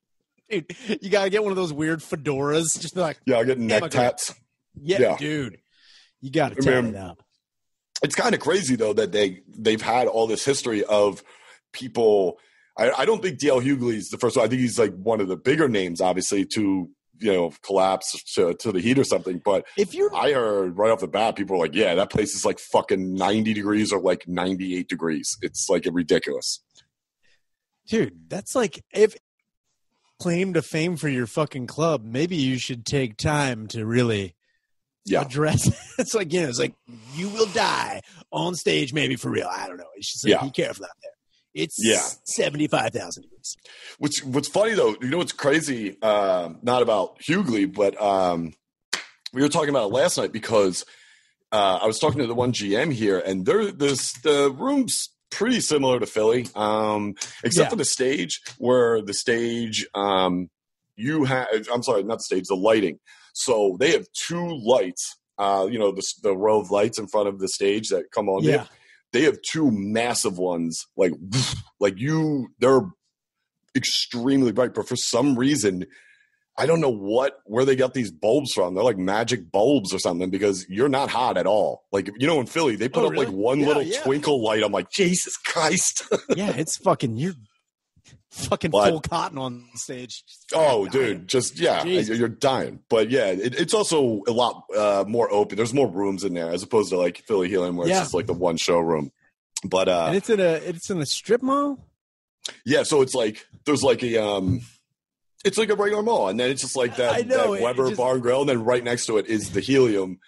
[0.50, 0.66] dude,
[1.00, 2.78] you gotta get one of those weird fedoras.
[2.80, 4.34] Just be like, yeah, I'll get neck tats.
[4.80, 5.16] yeah, Yeah.
[5.16, 5.58] dude,
[6.20, 7.22] you gotta I tell mean, it up.
[8.02, 11.22] It's kind of crazy though that they they've had all this history of
[11.72, 12.38] people.
[12.76, 14.46] I, I don't think DL Hughley's the first one.
[14.46, 16.88] I think he's like one of the bigger names, obviously, to
[17.20, 19.40] you know collapse to, to the heat or something.
[19.44, 22.34] But If you're I heard right off the bat, people were like, "Yeah, that place
[22.34, 25.36] is like fucking 90 degrees or like 98 degrees.
[25.42, 26.60] It's like ridiculous."
[27.86, 29.14] dude, that's like if
[30.20, 34.34] claim to fame for your fucking club, maybe you should take time to really
[35.06, 35.22] Yeah.
[35.22, 35.68] address.
[35.98, 36.74] it's like you know, it's like
[37.14, 39.48] you will die on stage, maybe for real.
[39.50, 39.84] I don't know.
[39.96, 40.44] It's just like Yeah.
[40.44, 41.12] be careful out there.
[41.58, 42.02] It's Yeah.
[42.24, 43.56] seventy five thousand degrees.
[43.98, 46.00] Which what's funny though, you know what's crazy?
[46.02, 48.54] Um, not about Hughley, but um,
[49.32, 50.84] we were talking about it last night because
[51.52, 55.60] uh, I was talking to the one GM here, and they're, this the room's pretty
[55.60, 57.70] similar to Philly, um, except Yeah.
[57.70, 60.50] for the stage where the stage um,
[60.96, 61.46] you have.
[61.72, 62.98] I'm sorry, not the stage, the lighting.
[63.34, 65.16] So they have two lights.
[65.38, 68.28] Uh, you know the the row of lights in front of the stage that come
[68.28, 68.42] on.
[68.42, 68.66] Yeah.
[69.12, 71.12] They have two massive ones, like
[71.80, 72.48] like you.
[72.58, 72.82] They're
[73.76, 75.86] extremely bright, but for some reason,
[76.56, 78.74] I don't know what where they got these bulbs from.
[78.74, 81.84] They're like magic bulbs or something because you're not hot at all.
[81.92, 84.02] Like you know, in Philly, they put Oh, up like one Yeah, little yeah.
[84.02, 84.62] twinkle light.
[84.62, 86.02] I'm like, Jesus Christ!
[86.36, 87.34] yeah, it's fucking you're
[88.30, 88.90] fucking What?
[88.90, 90.22] full cotton on stage.
[90.54, 90.90] oh, Dying.
[91.18, 92.18] dude, just yeah, Jesus.
[92.18, 92.80] you're dying.
[92.88, 95.56] But yeah, it, it's also a lot uh, more open.
[95.56, 97.94] There's more rooms in there as opposed to like Philly Helium, where Yeah.
[97.96, 99.10] it's just like the one showroom.
[99.64, 101.84] But uh, and it's in a it's in a strip mall.
[102.64, 104.60] Yeah, so it's like there's like a um
[105.44, 107.88] it's like a regular mall, and then it's just like that, I know, that Weber
[107.88, 110.18] just- Bar and Grill, and then right next to it is the Helium.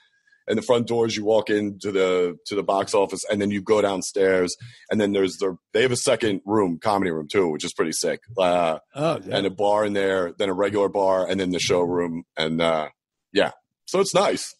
[0.50, 3.62] And the front doors, you walk into the to the box office, and then you
[3.62, 4.56] go downstairs,
[4.90, 7.92] and then there's the they have a second room, comedy room too, which is pretty
[7.92, 8.20] sick.
[8.36, 12.24] Uh, Oh, And a bar in there, then a regular bar, and then the showroom,
[12.36, 12.88] and uh,
[13.32, 13.52] yeah,
[13.86, 14.56] so it's nice.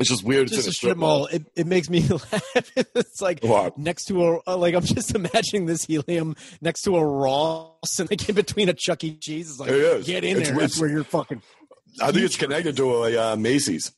[0.00, 0.48] It's just weird.
[0.48, 1.26] just it's a strip mall.
[1.26, 2.42] It, it makes me laugh.
[2.96, 3.76] it's like What?
[3.76, 8.08] next to a uh, like I'm just imagining this helium next to a Ross and
[8.10, 9.16] like in between a Chuck E.
[9.18, 9.50] Cheese.
[9.50, 10.06] It's like It is.
[10.06, 10.58] get in It's- there.
[10.60, 11.42] That's where you're fucking.
[12.00, 13.92] I think it's connected to a uh, Macy's.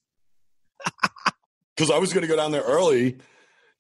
[1.76, 3.18] Because I was going to go down there early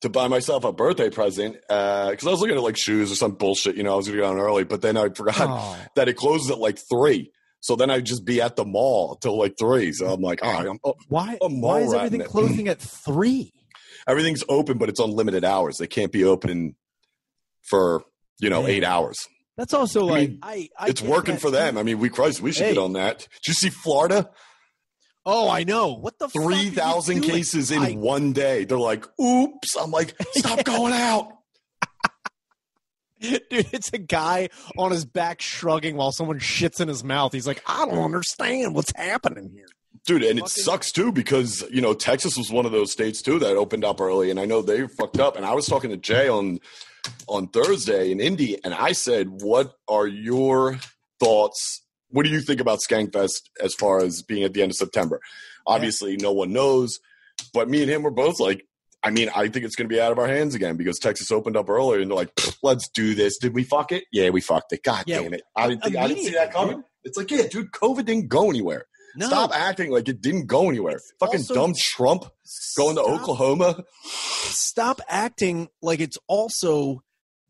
[0.00, 3.14] to buy myself a birthday present uh, because I was looking at like shoes or
[3.14, 3.76] some bullshit.
[3.76, 6.08] You know, I was going to go down early, but then I forgot Oh, that
[6.08, 7.30] it closes at like three.
[7.60, 9.92] So then I'd just be at the mall till like three.
[9.92, 11.38] So I'm like, all right, I'm, oh, why?
[11.40, 13.52] Why is everything closing at three?
[14.08, 15.78] everything's open, but it's on limited hours.
[15.78, 16.74] They can't be open
[17.62, 18.02] for
[18.40, 18.70] you know Man.
[18.70, 19.16] eight hours.
[19.56, 20.68] That's also I like mean, I.
[20.78, 21.78] I it's working for them.
[21.78, 22.74] I mean, we Christ, we should Hey.
[22.74, 23.20] get on that.
[23.20, 24.28] Did you see Florida?
[25.26, 25.94] Oh, I know.
[25.94, 28.64] What the fuck are you Three thousand cases in I- one day.
[28.64, 29.76] They're like, oops.
[29.76, 31.28] I'm like, stop going out.
[33.20, 37.32] Dude, it's a guy on his back shrugging while someone shits in his mouth.
[37.32, 39.66] He's like, I don't understand what's happening here.
[40.06, 43.38] dude and it sucks too because you know texas was one of those states too
[43.38, 45.96] that opened up early and i know they fucked up and i was talking to
[45.96, 46.58] jay on
[47.28, 50.78] on thursday in indy and i said what are your
[51.20, 51.80] thoughts
[52.14, 55.20] what do you think about skankfest as far as being at the end of september
[55.66, 56.98] obviously no one knows
[57.52, 58.64] but me and him were both like
[59.06, 61.30] I mean, I think it's going to be out of our hands again because Texas
[61.30, 64.04] opened up earlier and they're like, "Let's do this." Did we fuck it?
[64.10, 64.82] Yeah, we fucked it.
[64.82, 65.42] God Yeah, damn it!
[65.54, 66.82] I didn't think I didn't see that coming.
[67.04, 68.86] It's like, yeah, dude, COVID didn't go anywhere.
[69.14, 70.96] No, Stop acting like it didn't go anywhere.
[70.96, 72.24] It's Fucking also- dumb Trump
[72.78, 73.84] going to Oklahoma.
[74.04, 77.02] Stop acting like it's also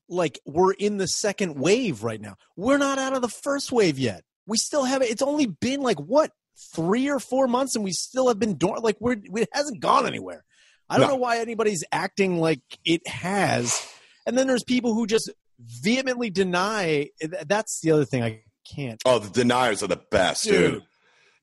[0.08, 2.34] like we're in the second wave right now.
[2.56, 4.24] We're not out of the first wave yet.
[4.46, 5.10] We still have it.
[5.10, 6.30] It's only been like what
[6.74, 8.84] three or four months, and we still have been dormant.
[8.84, 10.44] Like we're it hasn't gone anywhere.
[10.88, 11.14] I don't No.
[11.14, 13.86] know why anybody's acting like it has.
[14.26, 17.08] And then there's people who just vehemently deny.
[17.46, 19.00] That's the other thing I can't.
[19.06, 20.72] Oh, the deniers are the best, dude.
[20.74, 20.82] Dude.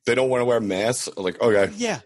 [0.06, 1.10] They don't want to wear masks.
[1.18, 2.00] Like, okay, Yeah.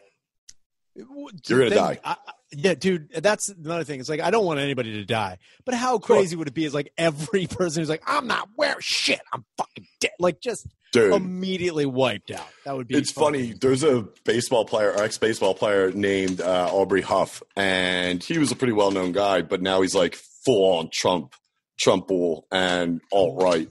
[0.96, 2.00] You're gonna Then- die.
[2.04, 2.18] I-
[2.52, 3.10] yeah, dude.
[3.12, 4.00] That's another thing.
[4.00, 6.66] It's like I don't want anybody to die, but how crazy would it be?
[6.66, 9.22] Is like every person who's like, "I'm not wearing shit.
[9.34, 11.14] I'm fucking dead." Like just dude.
[11.14, 12.48] immediately wiped out.
[12.66, 12.96] That would be.
[12.96, 13.54] it's funny.
[13.54, 18.56] There's a baseball player, ex baseball player named uh, Aubrey Huff, and he was a
[18.56, 20.16] pretty well known guy, but now he's like
[20.46, 21.34] full on Trump,
[21.80, 23.68] Trump bull and alt right.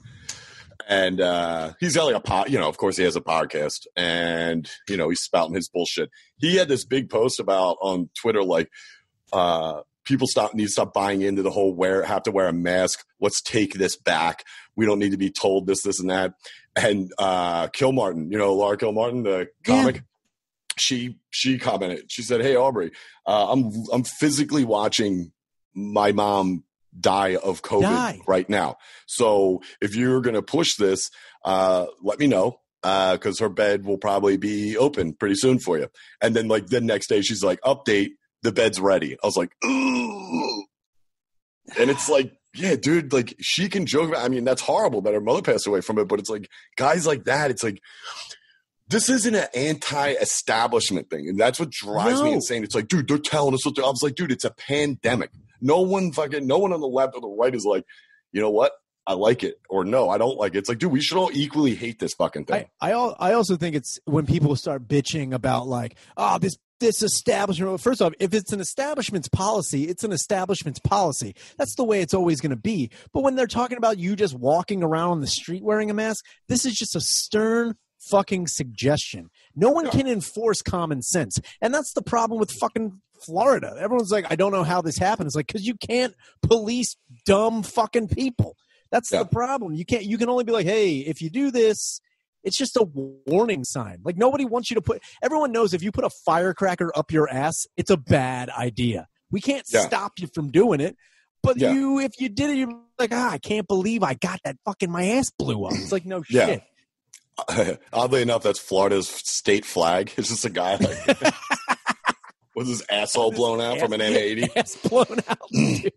[0.87, 3.87] And uh, he's got like a pod, you know, of course he has a podcast
[3.95, 6.09] and, you know, he's spouting his bullshit.
[6.37, 8.69] He had this big post about on Twitter, like,
[9.33, 12.53] uh, people stop need to stop buying into the whole wear have to wear a
[12.53, 13.03] mask.
[13.19, 14.43] Let's take this back.
[14.75, 16.33] We don't need to be told this, this, and that.
[16.75, 19.81] And uh Kilmartin, you know, Laura Kilmartin, the Yeah.
[19.81, 20.03] comic,
[20.77, 22.11] she she commented.
[22.11, 22.91] She said, "Hey Aubrey,
[23.25, 25.31] uh, I'm I'm physically watching
[25.73, 26.64] my mom
[26.99, 28.19] die of COVID Die.
[28.27, 28.77] right now.
[29.05, 31.09] So if you're gonna push this,
[31.43, 35.87] uh, let me know." Because her bed will probably be open pretty soon for you.
[36.21, 38.09] And then, like, the next day, she's like, update,
[38.43, 39.17] the bed's ready.
[39.23, 40.63] I was like, ooh.
[41.79, 45.13] And it's like, yeah, dude, like she can joke about I mean, that's horrible that
[45.13, 47.81] her mother passed away from it, but it's like guys like that, it's like
[48.87, 51.27] this isn't an anti-establishment thing.
[51.27, 52.63] And that's what drives me insane.
[52.63, 55.31] It's like, dude, they're telling us what I was like, dude, it's a pandemic.
[55.61, 57.85] No one fucking no one on the left or the right is like,
[58.31, 58.73] you know what?
[59.07, 60.59] I like it or no, I don't like it.
[60.59, 62.65] It's like, dude, we should all equally hate this fucking thing.
[62.81, 67.01] I, I I also think it's when people start bitching about like, oh, this this
[67.01, 67.79] establishment.
[67.81, 71.35] First off, if it's an establishment's policy, it's an establishment's policy.
[71.57, 72.91] That's the way it's always going to be.
[73.13, 76.25] But when they're talking about you just walking around on the street wearing a mask,
[76.47, 77.75] this is just a stern
[78.09, 79.29] fucking suggestion.
[79.55, 81.39] No one can enforce common sense.
[81.61, 83.75] And that's the problem with fucking Florida.
[83.79, 85.27] Everyone's like, I don't know how this happened.
[85.27, 88.55] It's like, because you can't police dumb fucking people.
[88.91, 89.19] That's Yeah.
[89.23, 89.73] the problem.
[89.73, 91.99] You can't, you can only be like, hey, if you do this,
[92.43, 93.99] it's just a warning sign.
[94.03, 97.27] Like nobody wants you to put, everyone knows if you put a firecracker up your
[97.29, 99.07] ass, it's a bad idea.
[99.31, 99.87] We can't Yeah.
[99.87, 100.95] stop you from doing it.
[101.41, 101.73] But Yeah.
[101.73, 104.91] you, if you did it, you're like, ah, I can't believe I got that fucking,
[104.91, 105.73] my ass blew up.
[105.73, 106.61] It's like, no shit.
[107.93, 110.11] Oddly enough, that's Florida's state flag.
[110.17, 111.35] It's just a guy like,
[112.55, 114.49] with his asshole blown out from an M80.
[114.55, 115.49] Ass blown out.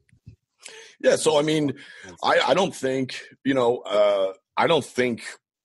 [1.00, 1.74] Yeah, so I mean,
[2.24, 5.22] I, I don't think you know, uh, I don't think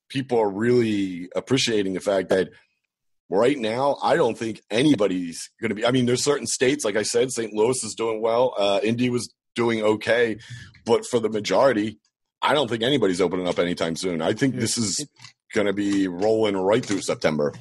[0.08, 2.50] people are really appreciating the fact that
[3.32, 5.88] right now, I don't think anybody's going to be.
[5.88, 7.52] I mean, there's certain states, like I said, St.
[7.52, 10.38] Louis is doing well, uh, Indy was doing okay,
[10.86, 11.98] but for the majority,
[12.44, 14.22] I don't think anybody's opening up anytime soon.
[14.22, 15.08] I think this is
[15.54, 17.54] going to be rolling right through September.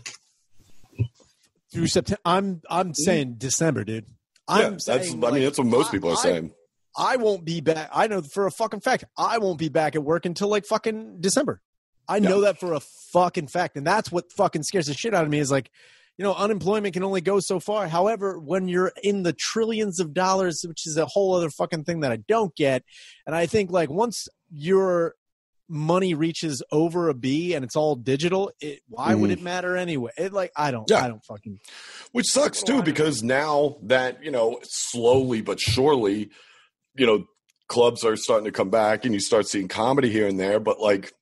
[1.72, 2.20] through September.
[2.24, 4.07] I'm I'm saying December, dude.
[4.49, 5.09] I'm yeah, that's.
[5.09, 6.53] saying, I mean, that's what most people are I- saying.
[6.95, 7.88] I won't be back.
[7.90, 9.05] I know for a fucking fact.
[9.16, 11.62] I won't be back at work until like fucking December.
[12.07, 12.80] I know that for a
[13.14, 15.38] fucking fact, and that's what fucking scares the shit out of me.
[15.38, 15.70] Is like,
[16.18, 17.88] you know, unemployment can only go so far.
[17.88, 22.01] However, when you're in the trillions of dollars, which is a whole other fucking thing
[22.01, 22.82] that I don't get,
[23.26, 25.14] and I think like once your
[25.73, 29.35] money reaches over a B and it's all digital, it, why would Mhm.
[29.35, 30.11] it matter anyway?
[30.16, 31.05] It like I don't, Yeah.
[31.05, 31.59] I don't fucking.
[32.12, 36.31] Which sucks What do I too, because now that, you know, slowly but surely,
[36.95, 37.25] you know,
[37.68, 40.61] clubs are starting to come back and you start seeing comedy here and there.
[40.61, 41.12] But like,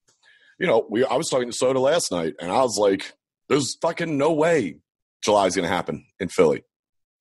[0.58, 3.12] you know, we I was talking to Soda last night and I was like,
[3.48, 4.76] there's fucking no way
[5.24, 6.64] July's gonna happen in Philly.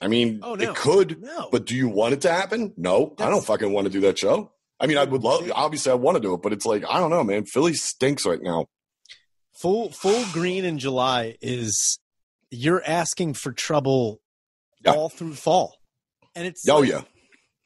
[0.02, 0.72] I mean, Oh, no.
[0.72, 2.74] it could, No, but do you want it to happen?
[2.78, 4.52] No, I don't fucking want to do that show.
[4.80, 7.00] I mean, I would love, obviously, I want to do it, but it's like, I
[7.00, 7.46] don't know, man.
[7.46, 8.68] Philly stinks right now.
[9.62, 12.00] full full green in July is
[12.50, 14.22] you're asking for trouble
[14.86, 14.94] Yeah.
[14.94, 15.76] all through fall,
[16.36, 17.02] and it's Oh, like, yeah.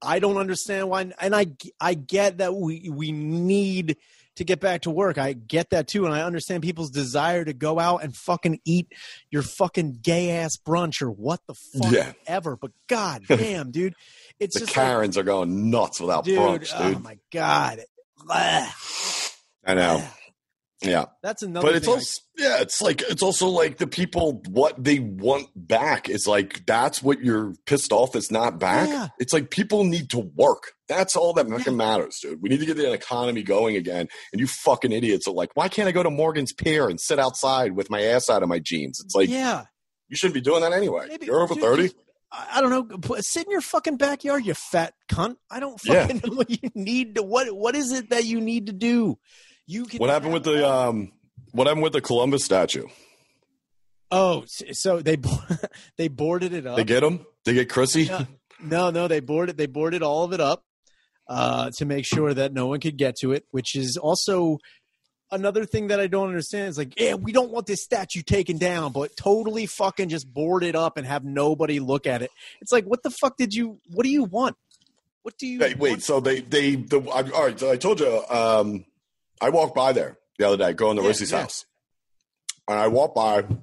[0.02, 1.46] I don't understand why, and I
[1.80, 3.96] I get that we we need
[4.36, 5.20] to get back to work.
[5.20, 8.88] I get that too, and I understand people's desire to go out and fucking eat
[9.30, 12.14] your fucking gay ass brunch or what the fuck Yeah.
[12.26, 12.58] ever.
[12.58, 13.94] But god damn, dude,
[14.40, 17.80] it's The just like, Karens are going nuts without dude, brunch, oh my god.
[18.30, 20.04] I know.
[20.82, 21.06] Yeah.
[21.22, 21.66] That's another.
[21.68, 24.98] but it's thing I- also yeah it's like it's also like the people what they
[25.00, 29.08] want back is like that's what you're pissed off that's not back Yeah.
[29.20, 32.66] it's like people need to work that's all that fucking matters dude we need to
[32.66, 36.02] get the economy going again and you fucking idiots are like why can't i go
[36.04, 39.30] to morgan's pier and sit outside with my ass out of my jeans it's like
[39.30, 39.66] yeah.
[40.10, 41.96] you shouldn't be doing that anyway Maybe- you're over dude, 30 just-
[42.36, 42.84] I don't know.
[42.98, 45.36] Put, sit in your fucking backyard, you fat cunt.
[45.52, 46.08] I don't Yeah.
[46.08, 47.24] fucking know what you need to.
[47.24, 49.20] What What is it that you need to do?
[49.68, 50.00] You can.
[50.00, 51.12] what happened with the um
[51.52, 52.86] what happened with the columbus statue
[54.12, 55.18] Oh, so they
[55.98, 56.76] they boarded it up.
[56.78, 58.26] they get him they get chrissy Yeah.
[58.62, 60.64] no, no, they boarded they boarded all of it up
[61.28, 64.58] uh, to make sure that no one could get to it, which is also
[65.32, 66.70] another thing that I don't understand.
[66.70, 70.64] Is like, yeah, we don't want this statue taken down, but totally fucking just board
[70.64, 72.32] it up and have nobody look at it.
[72.62, 73.80] It's like, what the fuck did you?
[73.92, 74.56] What do you want?
[75.24, 75.60] What do you?
[75.60, 76.02] Wait, wait.
[76.02, 77.60] So they they the I, all right.
[77.60, 78.24] So I told you.
[78.30, 78.86] Um,
[79.42, 81.42] I walked by there the other day, going to Yeah, Rissy's yeah.
[81.42, 81.66] house,
[82.68, 83.60] and I walked by, and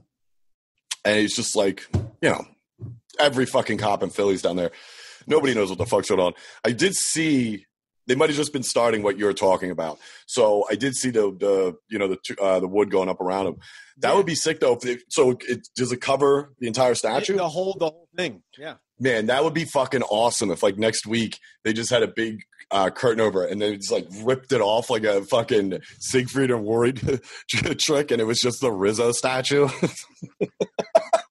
[1.04, 1.86] it's just like
[2.20, 2.46] you know,
[3.18, 4.72] every fucking cop in Philly's down there.
[5.26, 6.32] Nobody knows what the fuck's going on.
[6.64, 7.66] I did see
[8.06, 9.98] they might have just been starting what you're talking about.
[10.26, 13.46] So I did see the the you know the uh, the wood going up around
[13.48, 13.56] him.
[13.98, 14.16] That Yeah.
[14.16, 14.74] would be sick though.
[14.76, 17.36] If it, so it does it cover the entire statue?
[17.36, 18.42] the whole the whole thing.
[18.58, 18.74] Yeah.
[18.98, 22.42] Man, that would be fucking awesome if like next week they just had a big
[22.70, 26.50] uh, curtain over it and they just like ripped it off like a fucking Siegfried
[26.50, 26.92] and Roy
[27.78, 29.68] trick and it was just the Rizzo statue.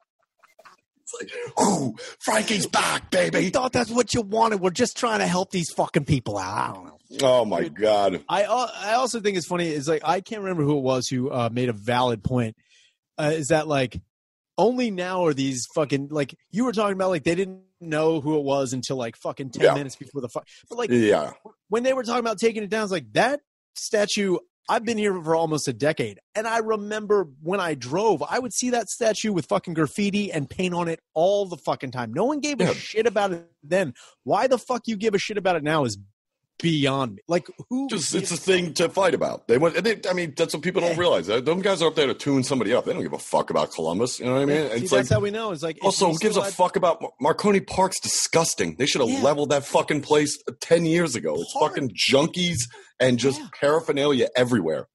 [1.20, 3.50] it's like, ooh, Frankie's back, I baby.
[3.50, 4.60] thought that's what you wanted.
[4.62, 6.70] We're just trying to help these fucking people out.
[6.70, 6.98] I don't know.
[7.24, 8.24] Oh my god.
[8.30, 11.32] I I also think it's funny is like I can't remember who it was who
[11.32, 12.56] uh, made a valid point.
[13.18, 14.00] Uh, is that like
[14.58, 18.38] only now are these fucking like you were talking about like they didn't know who
[18.38, 19.74] it was until like fucking ten Yeah.
[19.74, 20.48] minutes before the fuck.
[20.70, 21.32] But like Yeah.
[21.70, 23.40] when they were talking about taking it down, it's like that
[23.76, 24.38] statue.
[24.70, 28.54] I've been here for almost a decade, and I remember when I drove, I would
[28.54, 32.14] see that statue with fucking graffiti and paint on it all the fucking time.
[32.14, 32.74] No one gave a Yeah.
[32.74, 33.96] shit about it then.
[34.24, 35.98] Why the fuck you give a shit about it now is
[36.62, 37.22] beyond me.
[37.28, 37.88] Like who?
[37.89, 39.47] Just it's a thing to fight about.
[39.47, 39.76] They want.
[39.84, 41.28] They, I mean, that's what people don't realize.
[41.28, 42.86] Those guys are up there to tune somebody up.
[42.86, 44.20] They don't give a fuck about Columbus.
[44.20, 44.70] You know what I mean?
[44.70, 45.51] See, it's that's like how we know.
[45.51, 48.76] It's like also who gives a fuck about Mar- Marconi Park's disgusting.
[48.78, 49.22] They should have Yeah.
[49.22, 51.36] leveled that fucking place ten years ago.
[51.36, 51.72] It's Hard.
[51.72, 52.57] fucking junkies
[52.99, 53.47] and just Yeah.
[53.60, 54.88] paraphernalia everywhere.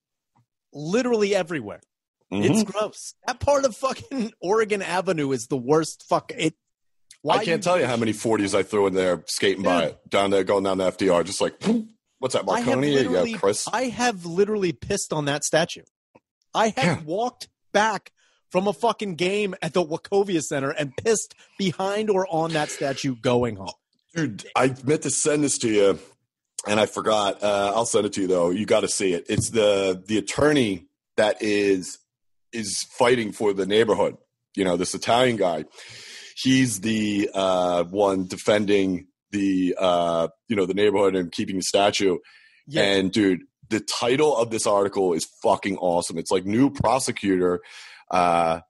[0.72, 1.80] literally everywhere.
[2.32, 2.50] Mhm.
[2.50, 3.14] It's gross.
[3.28, 6.04] That part of fucking Oregon Avenue is the worst.
[6.08, 6.54] Fuck it.
[7.25, 10.11] Why I can't tell you how many forties I threw in there skating by it
[10.11, 11.55] down there, going down the FDR, just like
[12.18, 12.93] what's that, Marconi?
[12.93, 13.66] Yeah, you Chris.
[13.72, 15.85] I have literally pissed on that statue.
[16.53, 17.01] I have Yeah.
[17.05, 18.12] walked back
[18.51, 23.16] from a fucking game at the Wachovia Center and pissed behind or on that statue
[23.16, 23.72] going home.
[24.14, 25.99] Dude, I meant to send this to you,
[26.68, 27.43] and I forgot.
[27.43, 28.51] Uh, I'll send it to you though.
[28.51, 29.25] You got to see it.
[29.31, 32.01] It's the the attorney that is
[32.53, 34.18] is fighting for the neighborhood.
[34.55, 35.64] You know, this Italian guy.
[36.35, 42.18] He's the uh, one defending the uh, you know the neighborhood and keeping the statue.
[42.74, 46.18] And dude, the title of this article is fucking awesome.
[46.18, 47.61] It's like new prosecutor
[48.11, 48.61] uh,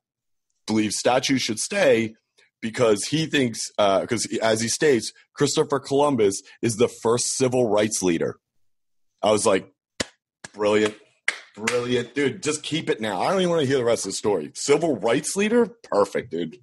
[0.66, 2.14] believes statue should stay
[2.60, 8.36] because he thinks because as he states, Christopher Columbus is the first civil rights leader.
[9.22, 9.70] I was like,
[10.54, 10.94] brilliant,
[11.54, 12.42] brilliant, dude.
[12.42, 13.20] Just keep it now.
[13.20, 14.50] I don't even want to hear the rest of the story.
[14.54, 16.58] Civil rights leader, perfect, dude.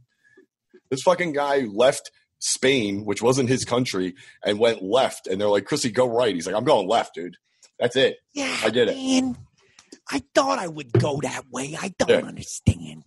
[0.91, 4.13] This fucking guy left Spain, which wasn't his country,
[4.45, 5.25] and went left.
[5.25, 6.35] And they're like, Chrissy, go right.
[6.35, 7.37] He's like, I'm going left, dude.
[7.79, 8.17] That's it.
[8.33, 8.95] Yeah, I did it.
[8.97, 9.37] Man,
[10.11, 11.75] I thought I would go that way.
[11.79, 12.27] I don't Yeah.
[12.27, 13.03] understand.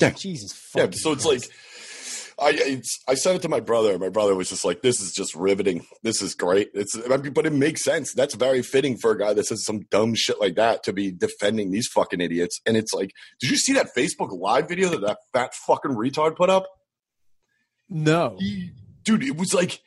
[0.00, 0.10] Yeah.
[0.10, 0.58] Jesus.
[0.76, 1.50] Yeah, so it's Christ.
[1.50, 1.50] like
[2.40, 3.98] I it's, I sent it to my brother.
[3.98, 5.84] My brother was just like, "This is just riveting.
[6.04, 8.14] This is great." It's but it makes sense.
[8.14, 11.10] That's very fitting for a guy that says some dumb shit like that to be
[11.10, 12.60] defending these fucking idiots.
[12.64, 13.10] And it's like,
[13.40, 16.66] did you see that Facebook Live video that that fat fucking retard put up?
[17.88, 18.36] No.
[18.38, 18.72] He-
[19.04, 19.80] dude, it was like,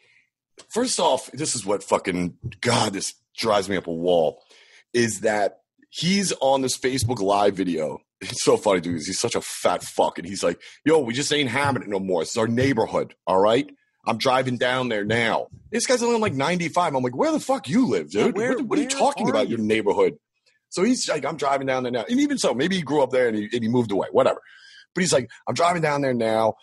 [0.70, 4.42] first off, this is what fucking God, this drives me up a wall.
[4.94, 8.00] Is that he's on this Facebook Live video.
[8.20, 11.32] It's so funny, dude, He's such a fat fuck, and he's like, "Yo, we just
[11.34, 12.22] ain't having it no more.
[12.22, 13.68] It's our neighborhood, all right."
[14.06, 15.48] I'm driving down there now.
[15.72, 16.96] This guy's only like 95.
[16.96, 18.36] I'm like, where the fuck you live, Yeah, dude?
[18.38, 19.48] where- what, what are you talking are about?
[19.48, 19.58] you?
[19.58, 20.18] Your neighborhood.
[20.70, 22.06] So he's like, I'm driving down there now.
[22.10, 24.42] And even so, maybe he grew up there and he, and he moved away, whatever.
[24.96, 26.56] But he's like, I'm driving down there now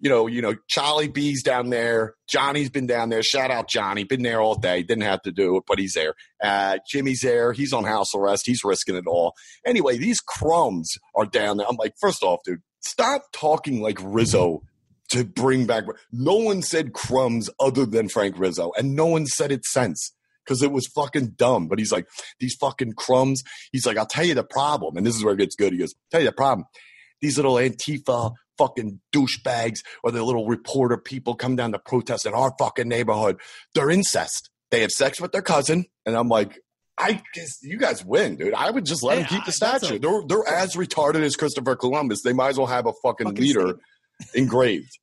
[0.00, 2.14] you know, you know, Charlie B's down there.
[2.28, 3.22] Johnny's been down there.
[3.22, 4.04] Shout out Johnny.
[4.04, 4.82] Been there all day.
[4.82, 6.14] Didn't have to do it, but he's there.
[6.42, 7.52] Uh, Jimmy's there.
[7.52, 8.44] He's on house arrest.
[8.46, 9.34] He's risking it all.
[9.64, 11.66] Anyway, these crumbs are down there.
[11.68, 14.62] I'm like, first off, dude, stop talking like Rizzo
[15.10, 15.84] to bring back.
[16.12, 20.12] No one said crumbs other than Frank Rizzo, and no one said it since
[20.44, 21.68] because it was fucking dumb.
[21.68, 22.06] But he's like,
[22.40, 23.42] these fucking crumbs.
[23.70, 24.96] He's like, I'll tell you the problem.
[24.96, 25.72] And this is where it gets good.
[25.72, 26.66] He goes, tell you the problem.
[27.20, 32.34] These little Antifa fucking douchebags or the little reporter people come down to protest in
[32.34, 33.38] our fucking neighborhood.
[33.74, 34.50] They're incest.
[34.70, 35.86] They have sex with their cousin.
[36.04, 36.58] And I'm like,
[36.98, 38.54] I guess you guys win, dude.
[38.54, 39.94] I would just let them keep the statue.
[39.94, 42.22] a- they're they're as retarded as Christopher Columbus.
[42.22, 43.78] They might as well have a fucking, Fucking leader
[44.34, 44.98] engraved.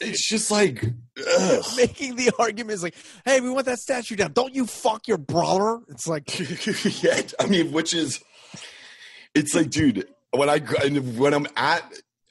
[0.00, 1.64] It's just like, ugh.
[1.76, 4.32] Making the argument is like, hey, we want that statue down.
[4.32, 5.80] Don't you fuck your brawler?
[5.88, 6.38] It's like,
[7.02, 8.22] yeah, I mean, which is,
[9.34, 11.82] it's like, dude, when I when I'm at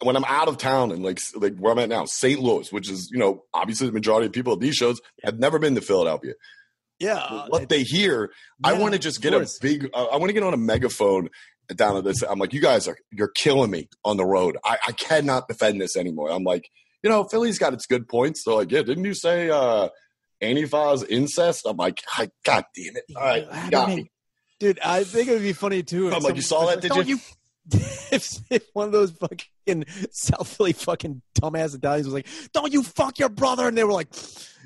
[0.01, 2.39] when I'm out of town and like like where I'm at now, St.
[2.39, 5.59] Louis, which is you know obviously the majority of people at these shows have never
[5.59, 6.33] been to Philadelphia.
[6.99, 7.45] yeah.
[7.47, 8.31] what they hear,
[8.63, 9.89] I want to just get a big.
[9.93, 11.29] Uh, I want to get on a megaphone
[11.75, 12.21] down at this.
[12.21, 14.57] I'm like, you guys are you're killing me on the road.
[14.63, 16.31] I, I cannot defend this anymore.
[16.31, 16.69] I'm like,
[17.03, 18.43] you know, Philly's got its good points.
[18.45, 19.89] They're like, yeah, didn't you say uh
[20.41, 21.65] Antifa's incest?
[21.65, 21.99] I'm like,
[22.45, 23.03] God damn it!
[23.15, 24.11] All right, you got me.
[24.59, 26.11] Dude, I think it would be funny too.
[26.11, 27.07] I'm like, you saw that, like, did "Don't
[27.71, 32.83] if, if one of those fucking South Philly fucking dumbass Italians was like, "Don't you
[32.83, 34.07] fuck your brother," and they were like,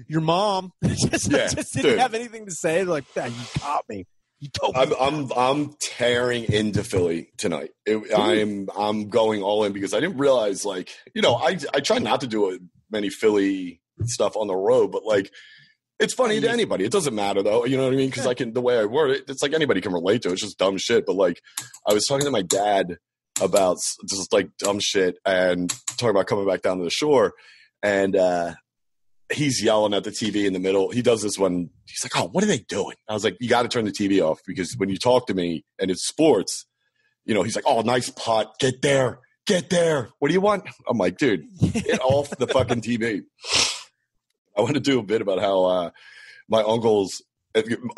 [0.07, 1.99] "Your mom," just, Yeah, just didn't dude.
[1.99, 2.75] have anything to say.
[2.77, 4.05] They're like, "Ah, "You caught me.
[4.39, 7.71] You told me." I'm I'm I'm tearing into Philly tonight.
[7.85, 11.79] It, I'm I'm going all in because I didn't realize like you know I I
[11.79, 12.57] try not to do a,
[12.91, 15.31] many Philly stuff on the road, but like
[16.01, 16.83] it's funny to anybody.
[16.83, 17.65] It doesn't matter though.
[17.65, 18.09] You know what I mean?
[18.09, 20.29] Because I can the way I word it, it's like anybody can relate to.
[20.29, 20.33] it.
[20.33, 21.05] It's just dumb shit.
[21.05, 21.41] But like
[21.87, 22.97] I was talking to my dad
[23.41, 23.77] about
[24.09, 27.33] just like dumb shit and talking about coming back down to the shore,
[27.81, 28.53] and uh
[29.33, 30.89] he's yelling at the TV in the middle.
[30.91, 33.47] He does this when he's like, "Oh, what are they doing?" I was like, "You
[33.47, 36.65] got to turn the TV off because when you talk to me and it's sports,
[37.25, 40.09] you know." He's like, "Oh, nice pot, Get there, get there.
[40.19, 43.21] What do you want?" I'm like, "Dude, get off the fucking TV."
[44.57, 45.89] I want to do a bit about how uh,
[46.49, 47.21] my uncle's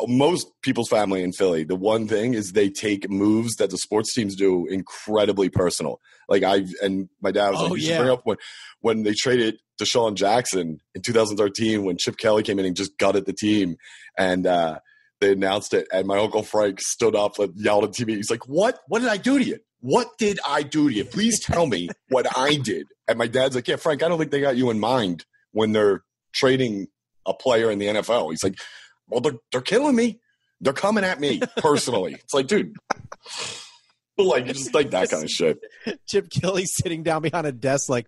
[0.08, 4.12] most people's family in Philly, the one thing is they take moves that the sports
[4.12, 6.00] teams do incredibly personal.
[6.28, 7.98] Like I and my dad was Oh, like, you yeah.
[7.98, 8.36] bring up when
[8.80, 13.26] when they traded DeSean Jackson in 2013 when Chip Kelly came in and just gutted
[13.26, 13.76] the team
[14.18, 14.78] and uh,
[15.20, 18.16] they announced it and my uncle Frank stood up and yelled at TV.
[18.16, 18.80] He's like, "What?
[18.88, 19.58] What did I do to you?
[19.80, 21.04] What did I do to you?
[21.04, 24.32] Please tell me what I did." And my dad's like, "Yeah, Frank, I don't think
[24.32, 26.02] they got you in mind when they're
[26.34, 26.88] trading
[27.26, 28.58] a player in the NFL." He's like,
[29.08, 30.20] "Well, they're they're killing me.
[30.60, 32.74] They're coming at me personally." it's like, dude,
[34.18, 35.58] like just like that kind of shit.
[36.06, 38.06] Chip Kelly sitting down behind a desk, like,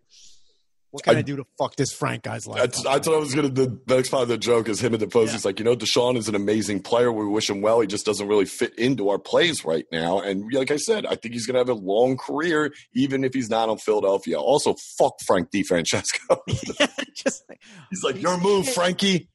[0.96, 2.60] what can I, I- do to fuck this Frank guy's life?
[2.60, 2.92] That's, up?
[2.94, 3.48] that's what I was gonna.
[3.48, 5.28] The next part of the joke is him at the post.
[5.28, 5.32] Yeah.
[5.36, 7.12] He's like, you know, DeSean is an amazing player.
[7.12, 7.80] We wish him well.
[7.80, 10.20] He just doesn't really fit into our plays right now.
[10.20, 13.50] And like I said, I think he's gonna have a long career, even if he's
[13.50, 14.38] not on Philadelphia.
[14.38, 16.38] Also, fuck Frank DiFrancesco.
[17.14, 19.28] Just like, he's like, your move, Frankie.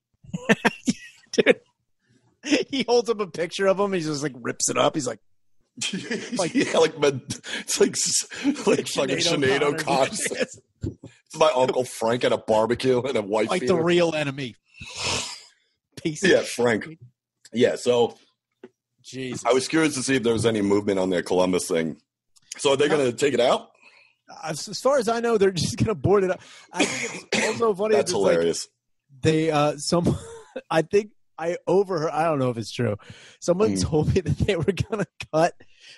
[1.32, 1.60] dude.
[2.44, 3.94] He holds up a picture of him.
[3.94, 4.96] He just like rips it up.
[4.96, 5.20] He's like,
[6.38, 7.96] like yeah, like it's like
[8.68, 10.10] like fucking Sinead O'Connor.
[11.38, 14.56] My uncle Frank at a barbecue and a white like the real enemy.
[16.02, 16.86] Piece yeah, Frank.
[16.86, 17.00] shit.
[17.54, 18.18] Yeah, so
[19.04, 19.46] Jesus.
[19.46, 21.98] I was curious to see if there was any movement on their Columbus thing.
[22.58, 23.70] So are they going to take it out?
[24.44, 26.42] as, far as I know, they're just gonna board it up.
[26.72, 27.96] I think it's also funny.
[27.96, 28.68] That's that it's like hilarious.
[29.22, 30.18] they uh some
[30.70, 32.96] I think I overheard I don't know if it's true.
[33.42, 33.82] Someone Mm.
[33.82, 35.54] told me that they were gonna cut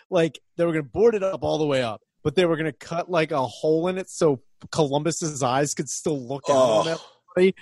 [0.10, 2.72] like they were gonna board it up all the way up, but they were gonna
[2.72, 7.00] cut like a hole in it so Columbus's eyes could still look out on Oh,
[7.36, 7.56] everybody.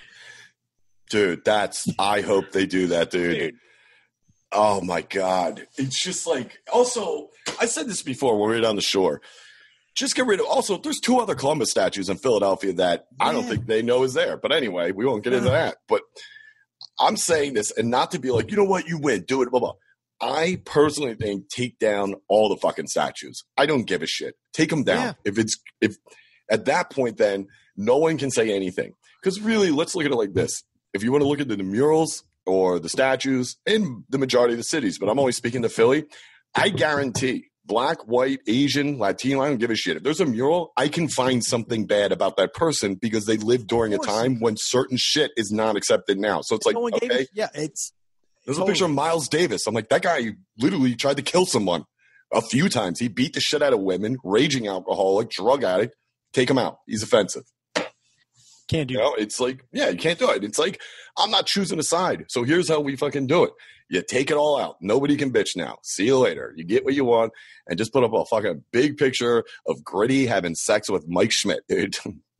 [1.09, 1.87] dude, that's.
[1.99, 3.37] I hope they do that, dude.
[3.37, 3.55] Dude.
[4.51, 6.59] Oh my god, it's just like.
[6.71, 9.21] Also, I said this before when we were down the shore.
[9.95, 10.45] Just get rid of.
[10.45, 14.13] Also, there's two other Columbus statues in Philadelphia that I don't think they know is
[14.13, 14.37] there.
[14.37, 15.77] But anyway, we won't get into that.
[15.87, 16.01] But
[16.99, 19.49] I'm saying this, and not to be like, you know what, you win, do it,
[19.51, 19.73] blah blah.
[20.21, 23.43] I personally think take down all the fucking statues.
[23.57, 24.35] I don't give a shit.
[24.53, 25.03] Take them down.
[25.03, 25.13] Yeah.
[25.25, 25.95] If it's if
[26.49, 28.93] at that point, then no one can say anything.
[29.21, 30.63] Because really, let's look at it like this:
[30.93, 34.53] if you want to look at the, the murals or the statues in the majority
[34.53, 36.05] of the cities, but I'm only speaking to Philly,
[36.55, 39.97] I guarantee black, white, Asian, Latino, I don't give a shit.
[39.97, 43.67] If there's a mural, I can find something bad about that person because they lived
[43.67, 46.41] during a time when certain shit is not accepted now.
[46.41, 47.93] So it's like, no okay, a- yeah, it's
[48.45, 48.65] there's a oh.
[48.65, 49.67] picture of Miles Davis.
[49.67, 51.85] I'm like, that guy literally tried to kill someone
[52.33, 52.99] a few times.
[52.99, 55.95] He beat the shit out of women, raging alcoholic, drug addict.
[56.33, 56.77] Take him out.
[56.87, 57.43] He's offensive.
[58.67, 60.43] can't do You know, it's like, yeah, you can't do it.
[60.43, 60.81] It's like,
[61.17, 62.25] I'm not choosing a side.
[62.29, 63.51] So here's how we fucking do it.
[63.89, 64.77] You take it all out.
[64.79, 65.77] Nobody can bitch now.
[65.83, 66.53] See you later.
[66.55, 67.33] You get what you want
[67.67, 71.63] and just put up a fucking big picture of Gritty having sex with Mike Schmidt,
[71.67, 71.97] dude.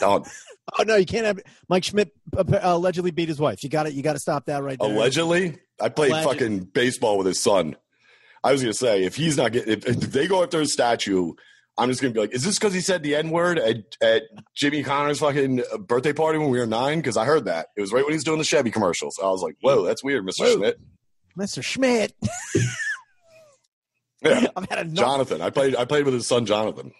[0.00, 0.24] Done.
[0.78, 3.64] Oh no, you can't have Mike Schmidt uh, allegedly beat his wife.
[3.64, 3.94] You got it.
[3.94, 4.88] You got to stop that right there.
[4.90, 6.28] Allegedly, I played Alleged.
[6.28, 7.76] fucking baseball with his son.
[8.44, 11.32] I was gonna say if he's not getting, if, if they go after his statue,
[11.76, 14.22] I'm just gonna be like, is this because he said the N word at, at
[14.54, 17.00] Jimmy Connor's fucking birthday party when we were nine?
[17.00, 19.18] Because I heard that it was right when he was doing the Chevy commercials.
[19.20, 20.78] I was like, whoa, that's weird, Mister Schmidt.
[21.36, 21.62] Mr.
[21.62, 22.14] Schmidt.
[24.24, 24.94] Yeah, I've had enough.
[25.04, 25.42] Jonathan.
[25.42, 25.74] I played.
[25.74, 26.92] I played with his son, Jonathan.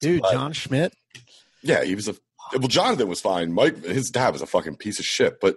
[0.00, 0.94] Dude, But- John Schmidt.
[1.62, 2.14] Yeah, he was a.
[2.52, 3.52] Well, Jonathan was fine.
[3.52, 5.40] Mike, his dad was a fucking piece of shit.
[5.40, 5.56] But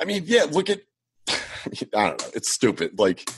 [0.00, 0.80] I mean, yeah, look at.
[1.28, 2.28] I don't know.
[2.34, 2.98] It's stupid.
[2.98, 3.28] Like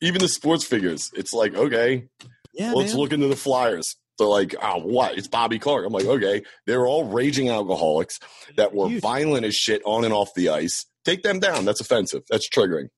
[0.00, 1.10] even the sports figures.
[1.14, 2.08] It's like okay,
[2.54, 3.00] Yeah, let's man.
[3.00, 3.96] look into the Flyers.
[4.18, 5.16] They're like, oh, what?
[5.16, 5.86] It's Bobby Clarke.
[5.86, 6.42] I'm like, okay.
[6.66, 8.18] They're all raging alcoholics
[8.56, 10.84] that were violent as shit on and off the ice.
[11.04, 11.64] Take them down.
[11.64, 12.22] That's offensive.
[12.30, 12.88] That's triggering.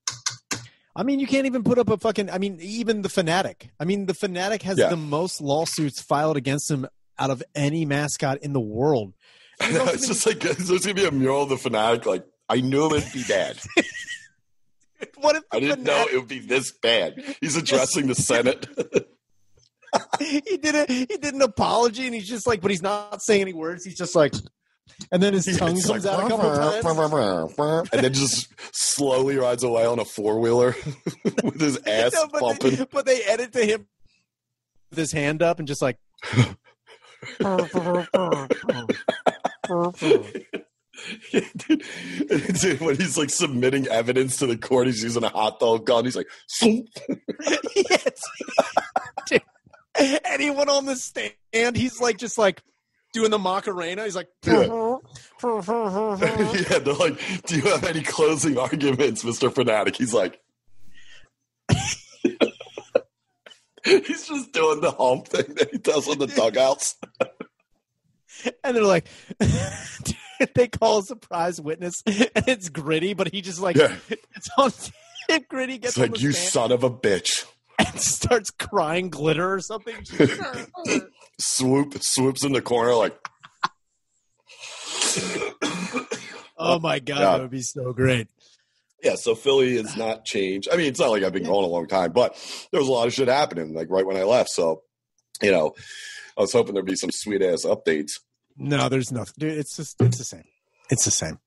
[0.96, 2.30] I mean, you can't even put up a fucking.
[2.30, 3.70] I mean, even the Phanatic.
[3.80, 4.88] I mean, the Phanatic has Yeah.
[4.90, 6.86] the most lawsuits filed against him
[7.18, 9.12] out of any mascot in the world.
[9.66, 12.06] You know, it's just like there's gonna be a mural of the Phanatic.
[12.06, 13.58] Like I knew it'd be bad.
[15.16, 17.22] what if I didn't know it would be this bad.
[17.40, 18.66] He's addressing the Senate.
[20.18, 23.42] he did a he did an apology and he's just like, but he's not saying
[23.42, 23.84] any words.
[23.84, 24.34] He's just like,
[25.12, 27.88] and then his tongue comes like, out a couple times.
[27.92, 30.74] and then just slowly rides away on a four wheeler
[31.42, 32.76] with his ass No, but, bumping.
[32.76, 33.86] they, but they edit to him
[34.90, 35.98] with his hand up and just like,
[41.30, 41.42] Dude,
[42.60, 46.04] dude, when he's like submitting evidence to the court, he's using a hot dog gun.
[46.04, 46.28] He's like,
[46.62, 48.22] yes.
[49.26, 49.42] Dude,
[50.24, 52.62] anyone on the stand, he's like just like
[53.12, 54.04] doing the Macarena.
[54.04, 54.96] He's like, Yeah.
[56.70, 60.40] yeah, they're like, "Do you have any closing arguments, Mister Phanatic?" He's like,
[64.06, 66.96] he's just doing the hump thing that he does on the dugouts.
[68.64, 69.06] and they're like,
[70.54, 73.94] they call a surprise witness, and it's gritty, but he just like Yeah.
[74.08, 74.72] it's on.
[75.48, 77.46] Gritty gets It's like you stand son of a bitch.
[77.78, 79.96] and starts crying glitter or something.
[81.40, 83.16] Swoop swoops in the corner like
[86.58, 87.24] oh my god, Yeah.
[87.32, 88.28] that would be so great.
[89.04, 90.68] Yeah, so Philly has not changed.
[90.72, 92.34] I mean, it's not like I've been gone a long time, but
[92.72, 94.48] there was a lot of shit happening like right when I left.
[94.50, 94.82] So,
[95.42, 95.74] you know,
[96.38, 98.12] I was hoping there'd be some sweet ass updates.
[98.56, 99.58] No, there's nothing, dude.
[99.58, 100.44] It's just it's the same.
[100.90, 101.38] It's the same.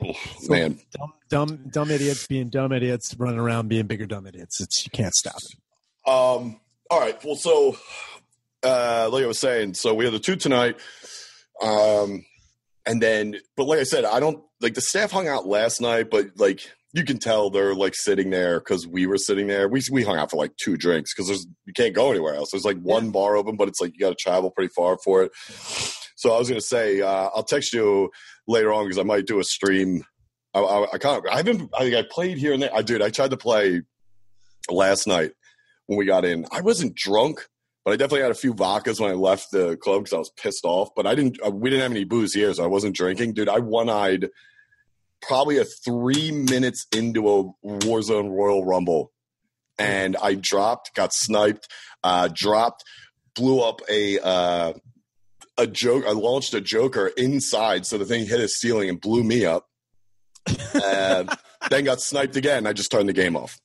[0.00, 4.60] So- Man, Dumb, dumb, dumb idiots being dumb idiots, running around being bigger dumb idiots.
[4.60, 6.10] It's you can't stop it.
[6.10, 6.60] Um.
[6.90, 7.22] All right.
[7.24, 7.76] Well, so
[8.62, 10.76] uh, like I was saying, so we have the two tonight.
[11.62, 12.24] Um,
[12.86, 16.10] and then, but like I said, I don't like the staff hung out last night,
[16.10, 19.68] but like you can tell they're like sitting there because we were sitting there.
[19.68, 22.52] We we hung out for like two drinks because there's you can't go anywhere else.
[22.52, 25.24] There's like one bar open, but it's like you got to travel pretty far for
[25.24, 25.32] it.
[26.16, 28.10] So I was gonna say uh, I'll text you
[28.46, 30.04] later on because I might do a stream.
[30.54, 31.28] I, I, I can't.
[31.28, 31.70] I haven't.
[31.76, 32.74] I, I played here and there.
[32.74, 33.02] I did.
[33.02, 33.82] I tried to play
[34.70, 35.32] last night
[35.86, 36.46] when we got in.
[36.52, 37.48] I wasn't drunk,
[37.84, 40.30] but I definitely had a few vodkas when I left the club because I was
[40.30, 40.90] pissed off.
[40.94, 41.38] But I didn't.
[41.44, 43.48] Uh, we didn't have any booze here, so I wasn't drinking, dude.
[43.48, 44.28] I one eyed.
[45.26, 49.12] Probably a three minutes into a Warzone Royal Rumble,
[49.78, 51.68] and I dropped, got sniped,
[52.02, 52.84] uh, dropped,
[53.34, 54.72] blew up a uh,
[55.56, 56.04] a joke.
[56.06, 59.66] I launched a Joker inside, so the thing hit a ceiling and blew me up.
[60.74, 61.24] Uh,
[61.70, 62.66] then got sniped again.
[62.66, 63.58] I just turned the game off.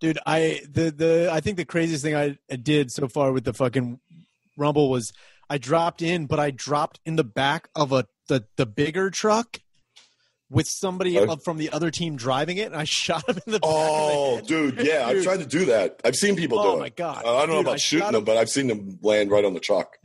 [0.00, 3.44] dude i the the i think the craziest thing I, I did so far with
[3.44, 4.00] the fucking
[4.56, 5.12] rumble was
[5.48, 9.60] i dropped in but i dropped in the back of a the the bigger truck
[10.54, 11.36] with somebody Oh.
[11.36, 14.42] from the other team driving it and i shot him in the back Oh, the
[14.42, 16.00] dude, yeah, I've tried to do that.
[16.04, 16.74] I've seen people oh do it.
[16.74, 18.98] Oh my god Uh, I don't know Dude, about shooting them, but I've seen them
[19.02, 19.98] land right on the truck.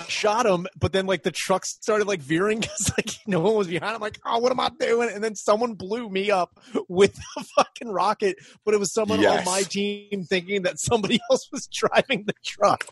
[0.00, 3.54] I shot him but then like the truck started like veering because like no one
[3.54, 6.58] was behind i'm like oh what am i doing and then someone blew me up
[6.88, 9.46] with a fucking rocket but it was someone Yes.
[9.46, 12.86] on my team thinking that somebody else was driving the truck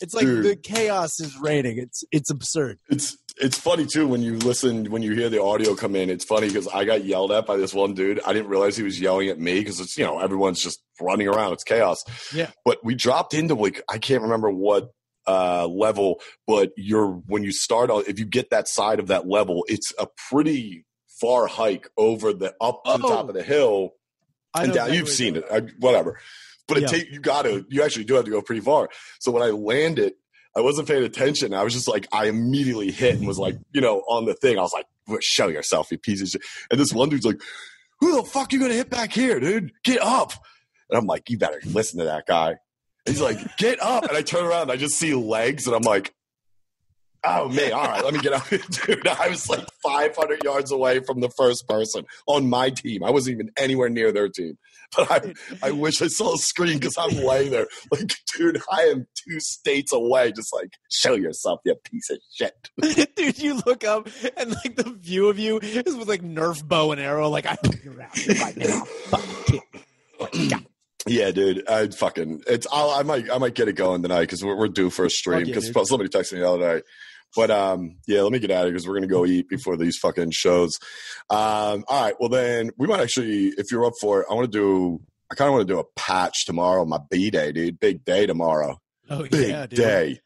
[0.00, 0.44] it's like Dude.
[0.44, 1.76] the chaos is raining.
[1.78, 5.74] it's it's absurd It's it's funny too when you listen when you hear the audio
[5.74, 6.08] come in.
[6.10, 8.20] It's funny because I got yelled at by this one dude.
[8.24, 11.26] I didn't realize he was yelling at me because it's you know everyone's just running
[11.28, 11.52] around.
[11.54, 12.04] It's chaos.
[12.32, 12.50] Yeah.
[12.64, 14.90] But we dropped into like I can't remember what
[15.26, 19.26] uh level, but you're when you start on if you get that side of that
[19.26, 20.84] level, it's a pretty
[21.20, 23.08] far hike over the up to the Oh.
[23.08, 23.90] top of the hill
[24.52, 24.92] I and down.
[24.92, 26.18] You've seen it, I, whatever.
[26.68, 26.86] But it Yeah.
[26.88, 28.88] take you got to you actually do have to go pretty far.
[29.18, 30.12] So when I landed,
[30.56, 31.52] I wasn't paying attention.
[31.52, 34.58] I was just like I immediately hit and was like you know on the thing.
[34.58, 37.40] I was like, "Well, "Show yourself, you piece of shit!" And this one dude's like,
[38.00, 39.72] "Who the fuck you gonna hit back here, dude?
[39.82, 40.32] Get up!"
[40.90, 42.56] And I'm like, "You better listen to that guy."
[43.04, 45.82] He's like, "Get up!" And I turn around, and I just see legs, and I'm
[45.82, 46.14] like.
[47.26, 47.72] Oh man!
[47.72, 48.48] All right, let me get out,
[48.86, 49.06] dude.
[49.06, 53.02] I was like 500 yards away from the first person on my team.
[53.02, 54.58] I wasn't even anywhere near their team.
[54.96, 58.82] But I, I wish I saw a screen because I'm laying there, like, dude, I
[58.82, 60.32] am two states away.
[60.32, 62.70] Just like, show yourself, you piece of shit.
[63.16, 66.92] Dude, you look up and like the view of you is with like Nerf bow
[66.92, 67.28] and arrow.
[67.28, 68.84] Like I hope you're out right now.
[68.84, 69.60] Fucking kid.
[70.20, 70.58] Like, yeah.
[71.06, 72.66] Yeah, dude, I fucking it's.
[72.72, 75.10] I'll, I might, I might get it going tonight because we're, we're due for a
[75.10, 75.40] stream.
[75.40, 76.82] Fuck yeah, Because somebody texted me the other day.
[77.36, 79.76] But um, yeah, let me get out of here because we're gonna go eat before
[79.76, 80.78] these fucking shows.
[81.30, 84.50] Um, all right, well then we might actually, if you're up for it, I want
[84.52, 85.00] to do.
[85.30, 87.80] I kind of want to do a patch tomorrow, my B day, dude.
[87.80, 88.78] Big day tomorrow.
[89.10, 89.76] Oh Big yeah, dude.
[89.78, 90.20] day.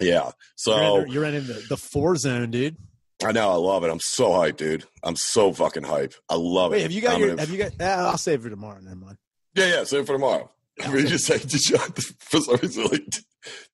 [0.00, 0.22] Yeah.
[0.24, 2.76] You're, So in, you're in the, the four zone, dude.
[3.22, 3.90] I know, I love it.
[3.90, 4.84] I'm so hyped, dude.
[5.02, 6.14] I'm so fucking hyped.
[6.30, 6.82] I love Wait, it.
[6.84, 7.28] have you got I'm your?
[7.30, 7.72] gonna- Have you got?
[7.80, 8.80] Ah, I'll save it for tomorrow.
[8.80, 9.18] Never mind.
[9.54, 9.84] Yeah, yeah.
[9.84, 10.50] Save it for tomorrow.
[10.90, 11.76] We just say, did you?
[12.20, 13.02] For some reason, like,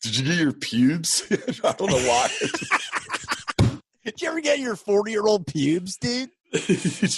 [0.02, 1.22] did you get your pubes?
[1.64, 2.28] I don't know why.
[4.04, 6.30] Did you ever get your 40 year old pubes, dude?
[6.52, 6.68] did,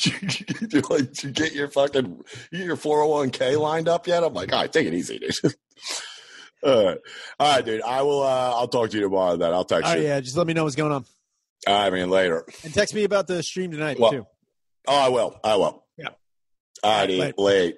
[0.06, 3.30] you, did you, like, did you get your fucking you get your four hundred one
[3.30, 4.24] k lined up yet?
[4.24, 5.54] I'm like, all right, take it easy, dude.
[6.64, 6.98] all right,
[7.38, 7.82] all right, dude.
[7.82, 8.22] I will.
[8.22, 9.36] uh I'll talk to you tomorrow.
[9.36, 10.04] Then I'll text Oh you.
[10.04, 11.04] yeah, just let me know what's going on
[11.66, 12.44] I mean, Later.
[12.64, 14.26] and text me about the stream tonight Well, too.
[14.86, 15.38] Oh, I will.
[15.44, 15.84] I will.
[15.98, 16.08] Yeah.
[16.82, 17.18] All All right, righty.
[17.20, 17.38] late.
[17.38, 17.76] late.